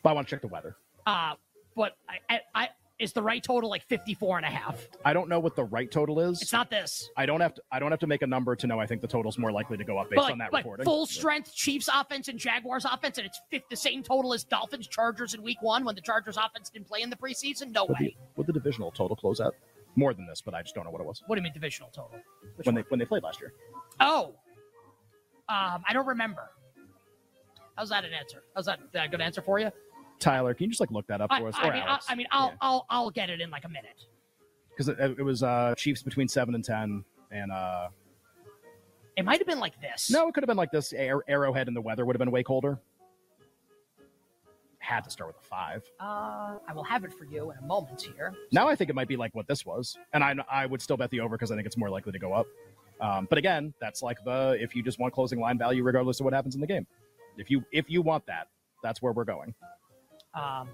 But 0.04 0.12
I 0.12 0.14
want 0.14 0.28
to 0.28 0.32
check 0.34 0.42
the 0.42 0.48
weather. 0.48 0.78
Uh, 1.06 1.34
but 1.76 1.98
I, 2.30 2.40
I 2.54 2.70
is 2.98 3.12
the 3.12 3.22
right 3.22 3.44
total 3.44 3.70
like 3.70 3.84
54 3.84 4.38
and 4.38 4.46
a 4.46 4.50
half. 4.50 4.88
I 5.04 5.12
don't 5.14 5.28
know 5.28 5.40
what 5.40 5.56
the 5.56 5.66
right 5.66 5.92
total 5.92 6.20
is. 6.22 6.42
It's 6.42 6.54
not 6.54 6.70
this. 6.70 7.10
I 7.18 7.26
don't 7.26 7.42
have 7.42 7.54
to. 7.56 7.62
I 7.72 7.80
don't 7.80 7.92
have 7.92 8.00
to 8.00 8.08
make 8.08 8.22
a 8.22 8.28
number 8.28 8.56
to 8.56 8.68
know. 8.68 8.80
I 8.80 8.86
think 8.88 9.02
the 9.02 9.08
total's 9.08 9.38
more 9.38 9.52
likely 9.52 9.76
to 9.78 9.84
go 9.84 9.98
up 9.98 10.10
based 10.10 10.22
But 10.22 10.32
on 10.32 10.38
that 10.38 10.54
like 10.54 10.64
reporting. 10.64 10.86
full 10.86 11.06
strength 11.06 11.54
Chiefs 11.54 11.90
offense 11.94 12.28
and 12.30 12.40
Jaguars 12.40 12.86
offense, 12.86 13.18
and 13.18 13.28
it's 13.28 13.40
fifth, 13.52 13.64
the 13.70 13.76
same 13.76 14.02
total 14.02 14.34
as 14.34 14.44
Dolphins 14.46 14.88
Chargers 14.88 15.34
in 15.34 15.44
week 15.44 15.62
one 15.62 15.84
when 15.84 15.96
the 15.96 16.02
Chargers 16.02 16.38
offense 16.38 16.70
didn't 16.70 16.88
play 16.88 17.02
in 17.02 17.10
the 17.10 17.18
preseason. 17.18 17.72
No 17.72 17.84
Would 17.86 18.00
way. 18.00 18.06
the, 18.06 18.16
would 18.38 18.48
the 18.48 18.54
divisional 18.54 18.92
total 18.92 19.16
close 19.18 19.42
out 19.42 19.56
more 19.98 20.14
than 20.14 20.26
this? 20.26 20.42
But 20.42 20.54
I 20.54 20.62
just 20.62 20.74
don't 20.76 20.86
know 20.86 20.92
what 20.92 21.02
it 21.02 21.08
was 21.08 21.22
What 21.28 21.36
do 21.36 21.40
you 21.42 21.44
mean 21.44 21.54
divisional 21.54 21.90
total? 21.90 22.20
Which 22.56 22.66
when 22.66 22.76
one? 22.76 22.84
they 22.84 22.90
when 22.90 23.00
they 23.00 23.06
played 23.06 23.24
last 23.24 23.42
year. 23.42 23.52
Oh, 24.00 24.36
um, 25.50 25.84
I 25.88 25.92
don't 25.94 26.08
remember. 26.08 26.50
How's 27.76 27.90
that 27.90 28.06
an 28.06 28.14
answer? 28.14 28.42
How's 28.56 28.66
that, 28.68 28.80
that 28.94 29.08
a 29.08 29.10
good 29.10 29.20
answer 29.20 29.42
for 29.42 29.60
you? 29.60 29.70
Tyler, 30.20 30.54
can 30.54 30.66
you 30.66 30.70
just 30.70 30.80
like 30.80 30.92
look 30.92 31.08
that 31.08 31.22
up 31.22 31.32
I, 31.32 31.40
for 31.40 31.48
us? 31.50 31.56
I 31.58 31.68
or 31.68 31.74
mean, 31.74 31.84
I, 31.84 31.88
Alex? 31.88 32.06
I 32.10 32.16
mean, 32.16 32.28
I'll, 32.32 32.54
I'll, 32.62 32.86
I'll 32.90 33.10
get 33.12 33.30
it 33.30 33.42
in 33.42 33.50
like 33.50 33.66
a 33.66 33.70
minute. 33.70 34.06
because 34.70 34.88
it, 34.88 34.98
it 35.00 35.24
was 35.24 35.44
uh, 35.44 35.74
Chiefs 35.78 36.02
between 36.04 36.28
seven 36.28 36.56
and 36.56 36.64
ten, 36.64 37.04
and 37.32 37.52
uh, 37.52 37.90
It 39.18 39.26
might 39.26 39.40
have 39.40 39.48
been 39.48 39.60
like 39.60 39.80
this. 39.82 40.10
no, 40.10 40.28
it 40.28 40.34
could 40.34 40.44
have 40.44 40.48
been 40.48 40.58
like 40.58 40.72
this. 40.72 40.94
Air, 40.94 41.22
Arrowhead 41.28 41.68
and 41.68 41.76
the 41.76 41.82
weather 41.82 42.06
would 42.06 42.16
have 42.16 42.20
been 42.20 42.32
way 42.32 42.44
colder. 42.44 42.80
Had 44.80 45.04
to 45.06 45.10
start 45.10 45.30
with 45.30 45.38
a 45.44 45.48
five. 45.48 45.84
Uh, 46.00 46.58
I 46.68 46.74
will 46.74 46.84
have 46.84 47.04
it 47.04 47.12
for 47.12 47.26
you 47.26 47.50
in 47.50 47.58
a 47.58 47.66
moment 47.66 48.02
here. 48.02 48.34
Now 48.52 48.68
I 48.68 48.76
think 48.76 48.92
it 48.92 48.96
might 48.96 49.08
be 49.08 49.16
like 49.18 49.34
what 49.34 49.48
this 49.48 49.66
was, 49.66 49.98
and 50.14 50.24
I 50.24 50.36
I 50.50 50.68
would 50.68 50.80
still 50.82 50.96
bet 50.96 51.10
the 51.10 51.22
over 51.22 51.36
because 51.36 51.52
I 51.52 51.56
think 51.56 51.66
it's 51.66 51.78
more 51.78 51.90
likely 51.90 52.12
to 52.12 52.20
go 52.20 52.34
up. 52.34 52.46
Um, 53.02 53.26
but 53.28 53.40
again, 53.40 53.74
that's 53.82 54.04
like 54.04 54.24
the 54.24 54.56
if 54.62 54.76
you 54.76 54.84
just 54.84 55.00
want 55.00 55.12
closing 55.14 55.40
line 55.40 55.58
value 55.58 55.82
regardless 55.84 56.20
of 56.20 56.26
what 56.26 56.34
happens 56.34 56.54
in 56.54 56.62
the 56.62 56.68
game. 56.68 56.86
If 57.36 57.50
you 57.50 57.64
if 57.72 57.90
you 57.90 58.04
want 58.04 58.28
that, 58.28 58.48
that's 58.84 59.02
where 59.02 59.12
we're 59.12 59.24
going. 59.26 59.56
Um, 60.36 60.70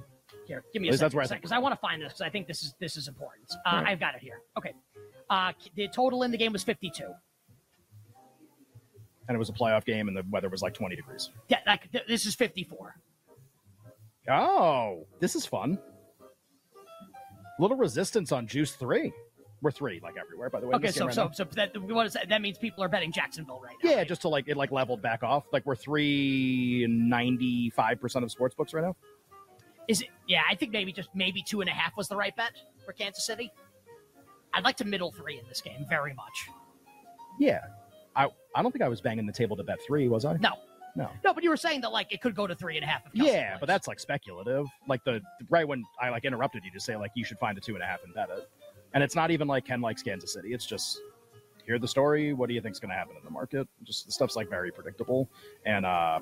here, 0.47 0.63
give 0.73 0.81
me 0.81 0.89
a 0.89 0.97
second, 0.97 1.15
where 1.15 1.25
I 1.25 1.35
because 1.35 1.51
I 1.51 1.59
want 1.59 1.73
to 1.73 1.79
find 1.79 2.01
this 2.01 2.13
because 2.13 2.21
I 2.21 2.29
think 2.29 2.47
this 2.47 2.63
is 2.63 2.73
this 2.79 2.97
is 2.97 3.07
important. 3.07 3.45
Uh, 3.65 3.75
right. 3.75 3.87
I've 3.87 3.99
got 3.99 4.15
it 4.15 4.21
here. 4.21 4.41
Okay. 4.57 4.73
Uh, 5.29 5.53
the 5.75 5.87
total 5.87 6.23
in 6.23 6.31
the 6.31 6.37
game 6.37 6.51
was 6.51 6.63
52. 6.63 7.03
And 9.27 9.35
it 9.35 9.39
was 9.39 9.49
a 9.49 9.53
playoff 9.53 9.85
game, 9.85 10.09
and 10.09 10.17
the 10.17 10.23
weather 10.29 10.49
was 10.49 10.61
like 10.61 10.73
20 10.73 10.95
degrees. 10.95 11.29
Yeah, 11.47 11.59
that, 11.65 11.89
th- 11.91 12.03
this 12.07 12.25
is 12.25 12.35
54. 12.35 12.95
Oh, 14.29 15.05
this 15.19 15.35
is 15.35 15.45
fun. 15.45 15.79
Little 17.59 17.77
resistance 17.77 18.31
on 18.31 18.47
Juice 18.47 18.73
three. 18.73 19.13
We're 19.61 19.71
three 19.71 19.99
like 20.01 20.15
everywhere, 20.19 20.49
by 20.49 20.59
the 20.59 20.67
way. 20.67 20.75
Okay, 20.75 20.89
so 20.89 21.05
right 21.05 21.13
so 21.13 21.25
now. 21.25 21.31
so 21.31 21.43
that 21.55 21.79
what 21.79 22.07
is 22.07 22.13
that? 22.13 22.29
That 22.29 22.41
means 22.41 22.57
people 22.57 22.83
are 22.83 22.89
betting 22.89 23.11
Jacksonville 23.11 23.61
right 23.63 23.75
now. 23.83 23.89
yeah, 23.91 23.97
right? 23.97 24.07
just 24.07 24.21
to 24.21 24.27
like 24.27 24.47
it 24.47 24.57
like 24.57 24.71
leveled 24.71 25.03
back 25.03 25.21
off. 25.21 25.45
Like 25.53 25.65
we're 25.67 25.75
three 25.75 26.87
ninety 26.89 27.69
five 27.69 28.01
percent 28.01 28.25
of 28.25 28.31
sports 28.31 28.55
books 28.55 28.73
right 28.73 28.83
now. 28.83 28.95
Is 29.87 30.01
it? 30.01 30.09
Yeah, 30.27 30.41
I 30.49 30.55
think 30.55 30.71
maybe 30.71 30.91
just 30.93 31.09
maybe 31.13 31.43
two 31.43 31.61
and 31.61 31.69
a 31.69 31.73
half 31.73 31.97
was 31.97 32.07
the 32.07 32.15
right 32.15 32.35
bet 32.35 32.51
for 32.85 32.93
Kansas 32.93 33.25
City. 33.25 33.51
I'd 34.53 34.63
like 34.63 34.77
to 34.77 34.85
middle 34.85 35.11
three 35.11 35.37
in 35.39 35.45
this 35.47 35.61
game 35.61 35.85
very 35.89 36.13
much. 36.13 36.49
Yeah, 37.39 37.59
I 38.15 38.27
I 38.55 38.61
don't 38.61 38.71
think 38.71 38.83
I 38.83 38.89
was 38.89 39.01
banging 39.01 39.25
the 39.25 39.33
table 39.33 39.55
to 39.57 39.63
bet 39.63 39.79
three, 39.85 40.07
was 40.07 40.25
I? 40.25 40.33
No, 40.37 40.51
No. 40.95 41.09
no, 41.23 41.33
but 41.33 41.43
you 41.43 41.49
were 41.49 41.57
saying 41.57 41.81
that 41.81 41.91
like 41.91 42.13
it 42.13 42.21
could 42.21 42.35
go 42.35 42.47
to 42.47 42.55
three 42.55 42.75
and 42.75 42.83
a 42.83 42.87
half. 42.87 43.01
If 43.07 43.11
Yeah, 43.15 43.51
plays. 43.51 43.59
but 43.61 43.65
that's 43.67 43.87
like 43.87 43.99
speculative. 43.99 44.67
Like 44.87 45.03
the 45.03 45.21
right 45.49 45.67
when 45.67 45.83
I 45.99 46.09
like 46.09 46.25
interrupted 46.25 46.63
you 46.65 46.71
to 46.71 46.79
say 46.79 46.95
like 46.95 47.11
you 47.15 47.23
should 47.25 47.39
find 47.39 47.57
a 47.57 47.61
two 47.61 47.73
and 47.73 47.83
a 47.83 47.85
half 47.85 48.03
and 48.03 48.13
bet 48.13 48.29
it, 48.29 48.49
and 48.93 49.03
it's 49.03 49.15
not 49.15 49.31
even 49.31 49.47
like 49.47 49.65
Ken 49.65 49.81
likes 49.81 50.03
Kansas 50.03 50.33
City. 50.33 50.53
It's 50.53 50.65
just 50.65 50.99
hear 51.65 51.79
the 51.79 51.87
story. 51.87 52.33
What 52.33 52.49
do 52.49 52.55
you 52.55 52.61
think's 52.61 52.79
going 52.79 52.89
to 52.89 52.95
happen 52.95 53.15
in 53.17 53.23
the 53.23 53.29
market? 53.31 53.67
Just 53.83 54.05
the 54.05 54.11
stuff's 54.11 54.35
like 54.35 54.49
very 54.49 54.71
predictable. 54.71 55.29
And 55.65 55.85
uh 55.85 56.19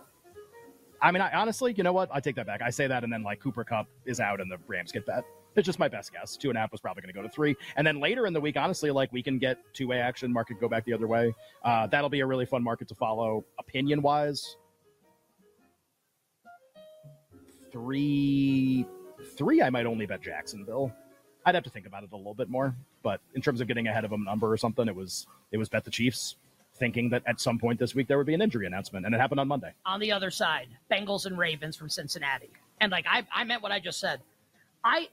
I 1.01 1.11
mean, 1.11 1.21
I 1.21 1.31
honestly, 1.31 1.73
you 1.77 1.83
know 1.83 1.93
what? 1.93 2.09
I 2.11 2.19
take 2.19 2.35
that 2.35 2.45
back. 2.45 2.61
I 2.61 2.69
say 2.69 2.87
that, 2.87 3.03
and 3.03 3.11
then 3.11 3.23
like 3.23 3.39
Cooper 3.39 3.63
Kupp 3.63 3.87
is 4.05 4.19
out, 4.19 4.41
and 4.41 4.51
the 4.51 4.57
Rams 4.67 4.91
get 4.91 5.05
bet. 5.05 5.23
It's 5.55 5.65
just 5.65 5.79
my 5.79 5.87
best 5.87 6.13
guess. 6.13 6.37
Two 6.37 6.49
and 6.49 6.57
a 6.57 6.61
half 6.61 6.71
was 6.71 6.79
probably 6.79 7.01
going 7.01 7.13
to 7.13 7.19
go 7.19 7.23
to 7.23 7.29
three, 7.29 7.55
and 7.75 7.85
then 7.85 7.99
later 7.99 8.27
in 8.27 8.33
the 8.33 8.41
week, 8.41 8.57
honestly, 8.57 8.91
like 8.91 9.11
we 9.11 9.23
can 9.23 9.39
get 9.39 9.57
two 9.73 9.87
way 9.87 9.99
action. 9.99 10.31
Market 10.31 10.59
go 10.59 10.69
back 10.69 10.85
the 10.85 10.93
other 10.93 11.07
way. 11.07 11.33
Uh, 11.63 11.87
that'll 11.87 12.09
be 12.09 12.19
a 12.19 12.25
really 12.25 12.45
fun 12.45 12.63
market 12.63 12.87
to 12.89 12.95
follow. 12.95 13.43
Opinion 13.57 14.01
wise, 14.01 14.57
three, 17.71 18.85
three. 19.35 19.61
I 19.61 19.69
might 19.69 19.85
only 19.85 20.05
bet 20.05 20.21
Jacksonville. 20.21 20.93
I'd 21.45 21.55
have 21.55 21.63
to 21.63 21.69
think 21.69 21.87
about 21.87 22.03
it 22.03 22.11
a 22.11 22.17
little 22.17 22.33
bit 22.33 22.49
more, 22.49 22.75
but 23.01 23.21
in 23.33 23.41
terms 23.41 23.61
of 23.61 23.67
getting 23.67 23.87
ahead 23.87 24.05
of 24.05 24.11
a 24.11 24.17
number 24.17 24.51
or 24.51 24.57
something, 24.57 24.87
it 24.87 24.95
was 24.95 25.25
it 25.51 25.57
was 25.57 25.69
bet 25.69 25.83
the 25.83 25.91
Chiefs, 25.91 26.35
thinking 26.79 27.09
that 27.09 27.23
at 27.27 27.39
some 27.39 27.59
point 27.59 27.79
this 27.79 27.93
week 27.93 28.07
there 28.07 28.17
would 28.17 28.27
be 28.27 28.33
an 28.33 28.41
injury 28.41 28.65
announcement, 28.65 29.05
and 29.05 29.13
it 29.13 29.19
happened 29.19 29.39
on 29.39 29.47
Monday. 29.47 29.73
on 29.85 29.99
the 29.99 30.11
other 30.11 30.31
side, 30.31 30.67
Bengals 30.91 31.25
and 31.25 31.37
Ravens 31.37 31.75
from 31.75 31.89
Cincinnati. 31.89 32.49
And 32.81 32.91
like 32.91 33.05
I, 33.09 33.25
I 33.33 33.43
meant 33.43 33.61
what 33.61 33.71
I 33.71 33.79
just 33.79 33.99
said. 33.99 34.21
I 34.83 35.09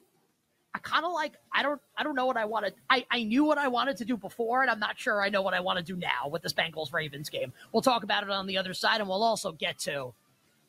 I 0.74 0.78
kind 0.80 1.04
of 1.04 1.12
like 1.12 1.32
I 1.52 1.62
don't 1.62 1.80
I 1.96 2.04
don't 2.04 2.14
know 2.14 2.26
what 2.26 2.36
I 2.36 2.44
wanted. 2.44 2.74
I 2.88 3.04
I 3.10 3.24
knew 3.24 3.44
what 3.44 3.58
I 3.58 3.68
wanted 3.68 3.96
to 3.98 4.04
do 4.04 4.16
before, 4.16 4.62
and 4.62 4.70
I'm 4.70 4.78
not 4.78 4.98
sure 4.98 5.22
I 5.22 5.28
know 5.28 5.42
what 5.42 5.54
I 5.54 5.60
want 5.60 5.78
to 5.78 5.84
do 5.84 5.96
now 5.96 6.28
with 6.30 6.42
this 6.42 6.52
Bengals 6.52 6.92
Ravens 6.92 7.28
game. 7.28 7.52
We'll 7.72 7.82
talk 7.82 8.04
about 8.04 8.22
it 8.22 8.30
on 8.30 8.46
the 8.46 8.58
other 8.58 8.74
side, 8.74 9.00
and 9.00 9.08
we'll 9.08 9.22
also 9.22 9.52
get 9.52 9.78
to 9.80 10.12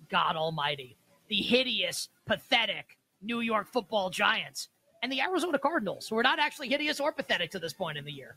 God 0.09 0.35
Almighty, 0.35 0.97
the 1.27 1.35
hideous, 1.37 2.09
pathetic 2.25 2.97
New 3.21 3.41
York 3.41 3.67
Football 3.71 4.09
Giants 4.09 4.69
and 5.03 5.11
the 5.11 5.21
Arizona 5.21 5.59
Cardinals, 5.59 6.07
who 6.07 6.17
are 6.17 6.23
not 6.23 6.39
actually 6.39 6.69
hideous 6.69 6.99
or 6.99 7.11
pathetic 7.11 7.51
to 7.51 7.59
this 7.59 7.73
point 7.73 7.97
in 7.97 8.05
the 8.05 8.11
year. 8.11 8.35